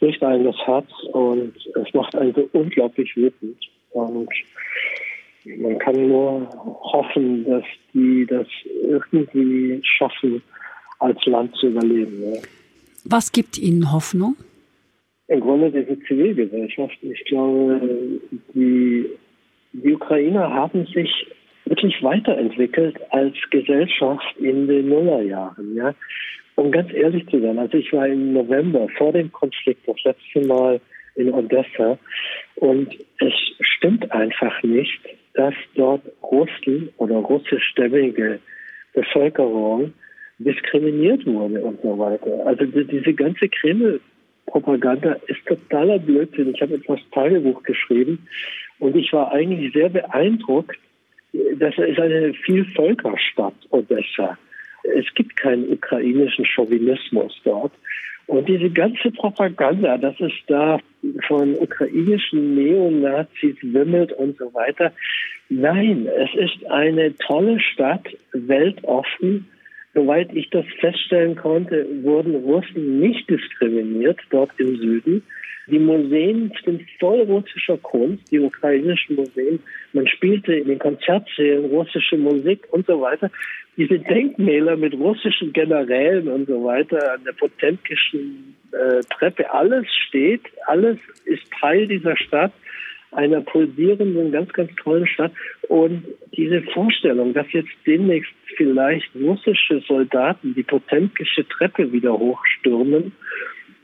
bricht 0.00 0.22
einem 0.22 0.44
das 0.44 0.56
Herz 0.66 0.88
und 1.12 1.54
es 1.74 1.94
macht 1.94 2.14
einen 2.14 2.34
so 2.34 2.48
unglaublich 2.52 3.14
wütend. 3.16 3.58
Und 3.90 4.28
man 5.44 5.78
kann 5.78 6.08
nur 6.08 6.48
hoffen, 6.92 7.44
dass 7.44 7.64
die 7.92 8.26
das 8.26 8.46
irgendwie 8.82 9.80
schaffen, 9.82 10.42
als 10.98 11.24
Land 11.26 11.54
zu 11.56 11.68
überleben. 11.68 12.34
Ja. 12.34 12.40
Was 13.04 13.32
gibt 13.32 13.58
Ihnen 13.58 13.92
Hoffnung? 13.92 14.36
Im 15.28 15.40
Grunde 15.40 15.70
diese 15.70 15.98
Zivilgesellschaft. 16.00 16.96
Ich 17.02 17.24
glaube, 17.26 17.80
die, 18.54 19.06
die 19.82 19.94
Ukrainer 19.94 20.52
haben 20.52 20.86
sich 20.86 21.26
wirklich 21.64 22.02
weiterentwickelt 22.02 22.96
als 23.10 23.34
Gesellschaft 23.50 24.36
in 24.38 24.66
den 24.66 24.88
Nullerjahren. 24.88 25.74
Ja? 25.74 25.94
Um 26.54 26.72
ganz 26.72 26.92
ehrlich 26.92 27.26
zu 27.28 27.40
sein, 27.40 27.58
also 27.58 27.76
ich 27.76 27.92
war 27.92 28.06
im 28.06 28.32
November 28.32 28.88
vor 28.96 29.12
dem 29.12 29.30
Konflikt 29.32 29.86
das 29.86 29.96
letzte 30.04 30.46
Mal 30.46 30.80
in 31.14 31.32
Odessa 31.32 31.98
und 32.56 32.96
es 33.18 33.32
stimmt 33.60 34.10
einfach 34.12 34.62
nicht, 34.62 35.00
dass 35.34 35.54
dort 35.74 36.02
Russen 36.22 36.90
oder 36.96 37.16
russischstämmige 37.16 38.38
Bevölkerung 38.94 39.92
diskriminiert 40.38 41.26
wurde 41.26 41.60
und 41.62 41.80
so 41.82 41.98
weiter. 41.98 42.46
Also 42.46 42.64
diese 42.64 43.14
ganze 43.14 43.48
Kreml-Propaganda 43.48 45.16
ist 45.26 45.44
totaler 45.46 45.98
Blödsinn. 45.98 46.54
Ich 46.54 46.62
habe 46.62 46.74
etwas 46.74 47.00
Tagebuch 47.12 47.62
geschrieben 47.64 48.26
und 48.78 48.96
ich 48.96 49.12
war 49.12 49.32
eigentlich 49.32 49.72
sehr 49.72 49.88
beeindruckt, 49.88 50.78
dass 51.56 51.76
es 51.78 51.98
eine 51.98 52.32
Vielvölkerstadt 52.34 53.54
Odessa. 53.70 54.38
Es 54.96 55.06
gibt 55.14 55.36
keinen 55.36 55.70
ukrainischen 55.72 56.44
Chauvinismus 56.44 57.38
dort. 57.44 57.72
Und 58.26 58.46
diese 58.48 58.70
ganze 58.70 59.10
Propaganda, 59.10 59.96
dass 59.96 60.18
es 60.20 60.32
da 60.46 60.78
von 61.26 61.54
ukrainischen 61.54 62.54
Neonazis 62.54 63.56
wimmelt 63.62 64.12
und 64.12 64.36
so 64.36 64.52
weiter. 64.52 64.92
Nein, 65.48 66.06
es 66.06 66.34
ist 66.34 66.70
eine 66.70 67.16
tolle 67.16 67.58
Stadt, 67.58 68.06
weltoffen, 68.32 69.46
Soweit 69.98 70.32
ich 70.32 70.48
das 70.50 70.64
feststellen 70.78 71.34
konnte, 71.34 71.84
wurden 72.04 72.36
Russen 72.36 73.00
nicht 73.00 73.28
diskriminiert 73.28 74.20
dort 74.30 74.52
im 74.58 74.76
Süden. 74.76 75.24
Die 75.66 75.80
Museen 75.80 76.52
sind 76.64 76.82
voll 77.00 77.22
russischer 77.22 77.76
Kunst, 77.78 78.30
die 78.30 78.38
ukrainischen 78.38 79.16
Museen. 79.16 79.58
Man 79.92 80.06
spielte 80.06 80.54
in 80.54 80.68
den 80.68 80.78
Konzertsälen 80.78 81.64
russische 81.64 82.16
Musik 82.16 82.60
und 82.70 82.86
so 82.86 83.00
weiter. 83.00 83.28
Diese 83.76 83.98
Denkmäler 83.98 84.76
mit 84.76 84.94
russischen 84.94 85.52
Generälen 85.52 86.28
und 86.28 86.46
so 86.46 86.62
weiter 86.62 87.14
an 87.14 87.24
der 87.24 87.32
Potemkischen 87.32 88.54
äh, 88.70 89.00
Treppe, 89.18 89.52
alles 89.52 89.84
steht, 90.06 90.42
alles 90.66 90.98
ist 91.24 91.42
Teil 91.60 91.88
dieser 91.88 92.16
Stadt 92.16 92.52
einer 93.12 93.40
pulsierenden, 93.40 94.32
ganz, 94.32 94.52
ganz 94.52 94.70
tollen 94.76 95.06
Stadt. 95.06 95.32
Und 95.68 96.04
diese 96.36 96.62
Vorstellung, 96.74 97.34
dass 97.34 97.46
jetzt 97.52 97.70
demnächst 97.86 98.32
vielleicht 98.56 99.08
russische 99.14 99.80
Soldaten 99.86 100.54
die 100.54 100.62
Potemkische 100.62 101.46
Treppe 101.48 101.92
wieder 101.92 102.12
hochstürmen, 102.18 103.12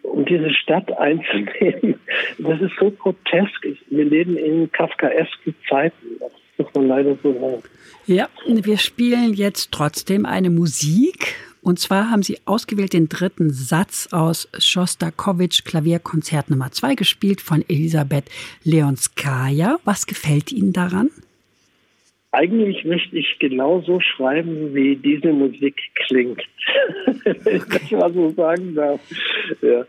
um 0.02 0.24
diese 0.24 0.52
Stadt 0.52 0.90
einzunehmen, 0.98 1.94
das 2.38 2.60
ist 2.60 2.72
so 2.78 2.90
grotesk. 2.90 3.66
Wir 3.90 4.04
leben 4.04 4.36
in 4.36 4.70
kafkaesken 4.70 5.54
Zeiten. 5.68 6.18
Das 6.20 6.32
muss 6.58 6.74
man 6.74 6.88
leider 6.88 7.16
so 7.22 7.32
sagen. 7.32 7.62
Ja, 8.06 8.28
wir 8.46 8.78
spielen 8.78 9.32
jetzt 9.32 9.72
trotzdem 9.72 10.26
eine 10.26 10.50
Musik 10.50 11.34
und 11.64 11.78
zwar 11.78 12.10
haben 12.10 12.22
Sie 12.22 12.38
ausgewählt 12.44 12.92
den 12.92 13.08
dritten 13.08 13.50
Satz 13.50 14.08
aus 14.12 14.48
Schostakowitsch 14.58 15.64
Klavierkonzert 15.64 16.50
Nummer 16.50 16.70
2 16.70 16.94
gespielt 16.94 17.40
von 17.40 17.64
Elisabeth 17.66 18.26
Leonskaya. 18.64 19.78
Was 19.84 20.06
gefällt 20.06 20.52
Ihnen 20.52 20.74
daran? 20.74 21.08
Eigentlich 22.32 22.84
möchte 22.84 23.16
ich 23.16 23.38
genauso 23.38 24.00
schreiben, 24.00 24.74
wie 24.74 24.96
diese 24.96 25.32
Musik 25.32 25.80
klingt. 26.06 26.42
Wenn 27.24 27.56
ich 27.56 27.64
das 27.64 27.90
mal 27.92 28.12
so 28.12 28.30
sagen 28.32 28.74
darf. 28.74 29.00
Ja. 29.62 29.86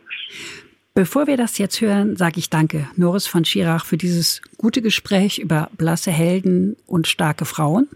Bevor 0.93 1.27
wir 1.27 1.35
das 1.35 1.57
jetzt 1.57 1.81
hören, 1.81 2.15
sage 2.15 2.39
ich 2.39 2.49
danke, 2.49 2.87
Norris 2.95 3.27
von 3.27 3.43
Schirach, 3.43 3.85
für 3.85 3.97
dieses 3.97 4.41
gute 4.57 4.81
Gespräch 4.81 5.39
über 5.39 5.69
blasse 5.77 6.11
Helden 6.11 6.77
und 6.87 7.07
starke 7.07 7.43
Frauen. 7.43 7.89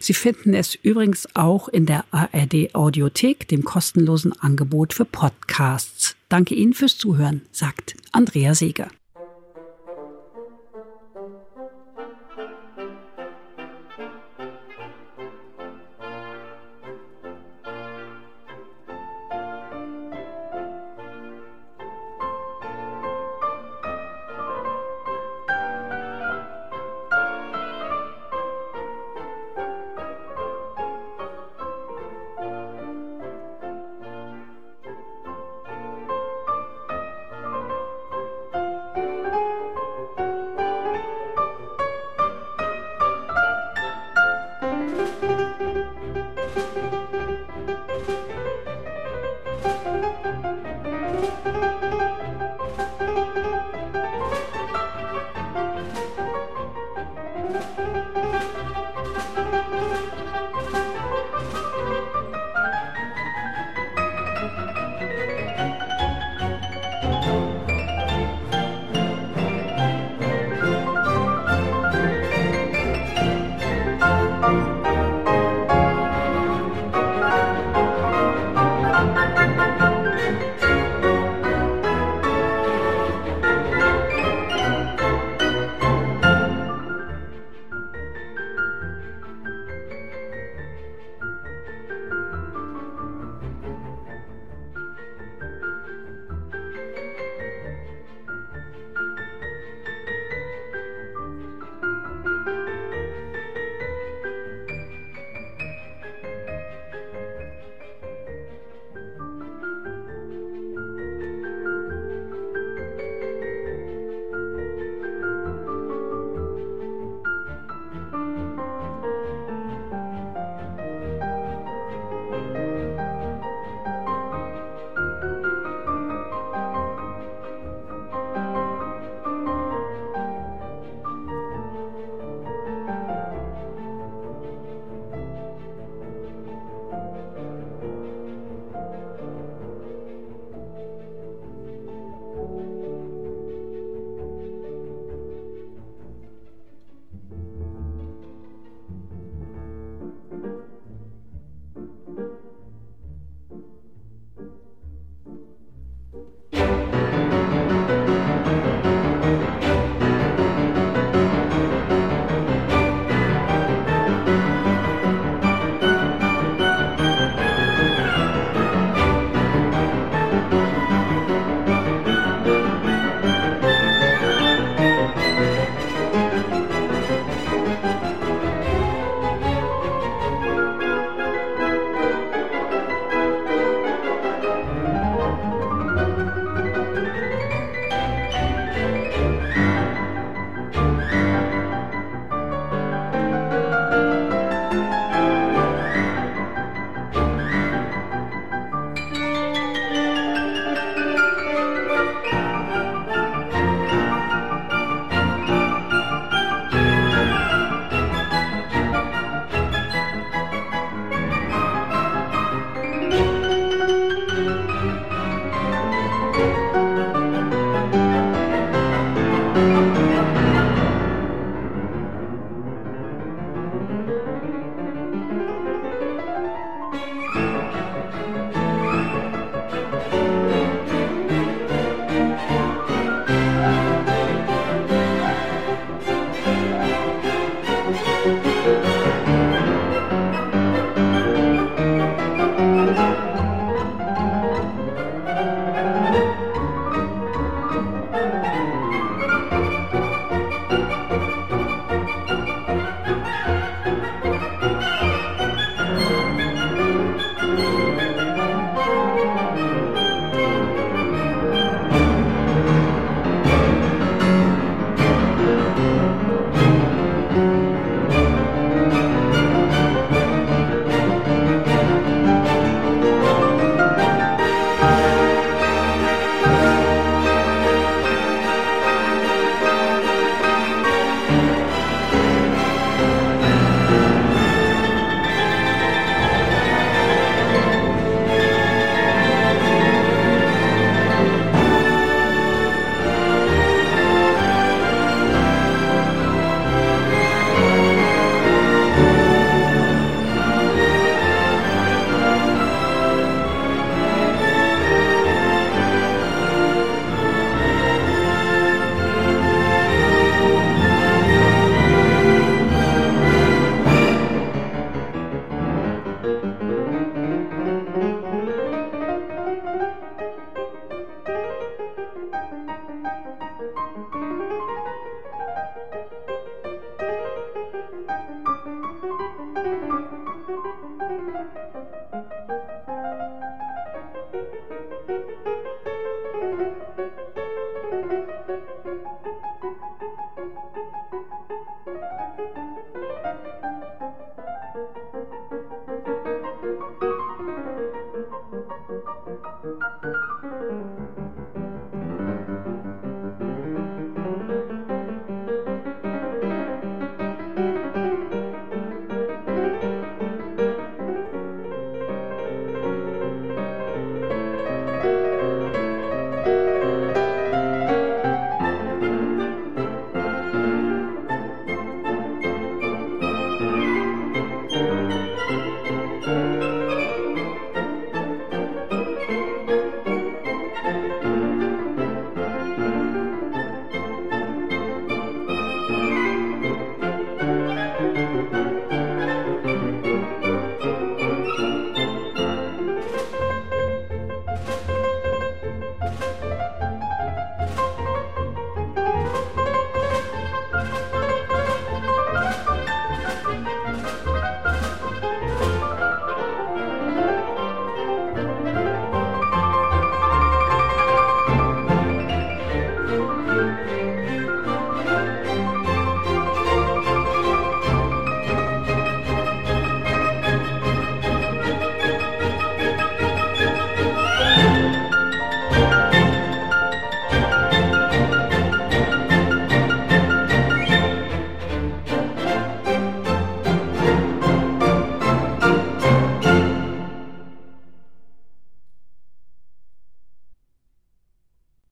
Sie 0.00 0.14
finden 0.14 0.54
es 0.54 0.74
übrigens 0.74 1.28
auch 1.34 1.68
in 1.68 1.86
der 1.86 2.04
ARD 2.10 2.74
Audiothek, 2.74 3.48
dem 3.48 3.64
kostenlosen 3.64 4.32
Angebot 4.40 4.94
für 4.94 5.04
Podcasts. 5.04 6.16
Danke 6.28 6.54
Ihnen 6.54 6.74
fürs 6.74 6.98
Zuhören, 6.98 7.42
sagt 7.52 7.96
Andrea 8.12 8.54
Seeger. 8.54 8.88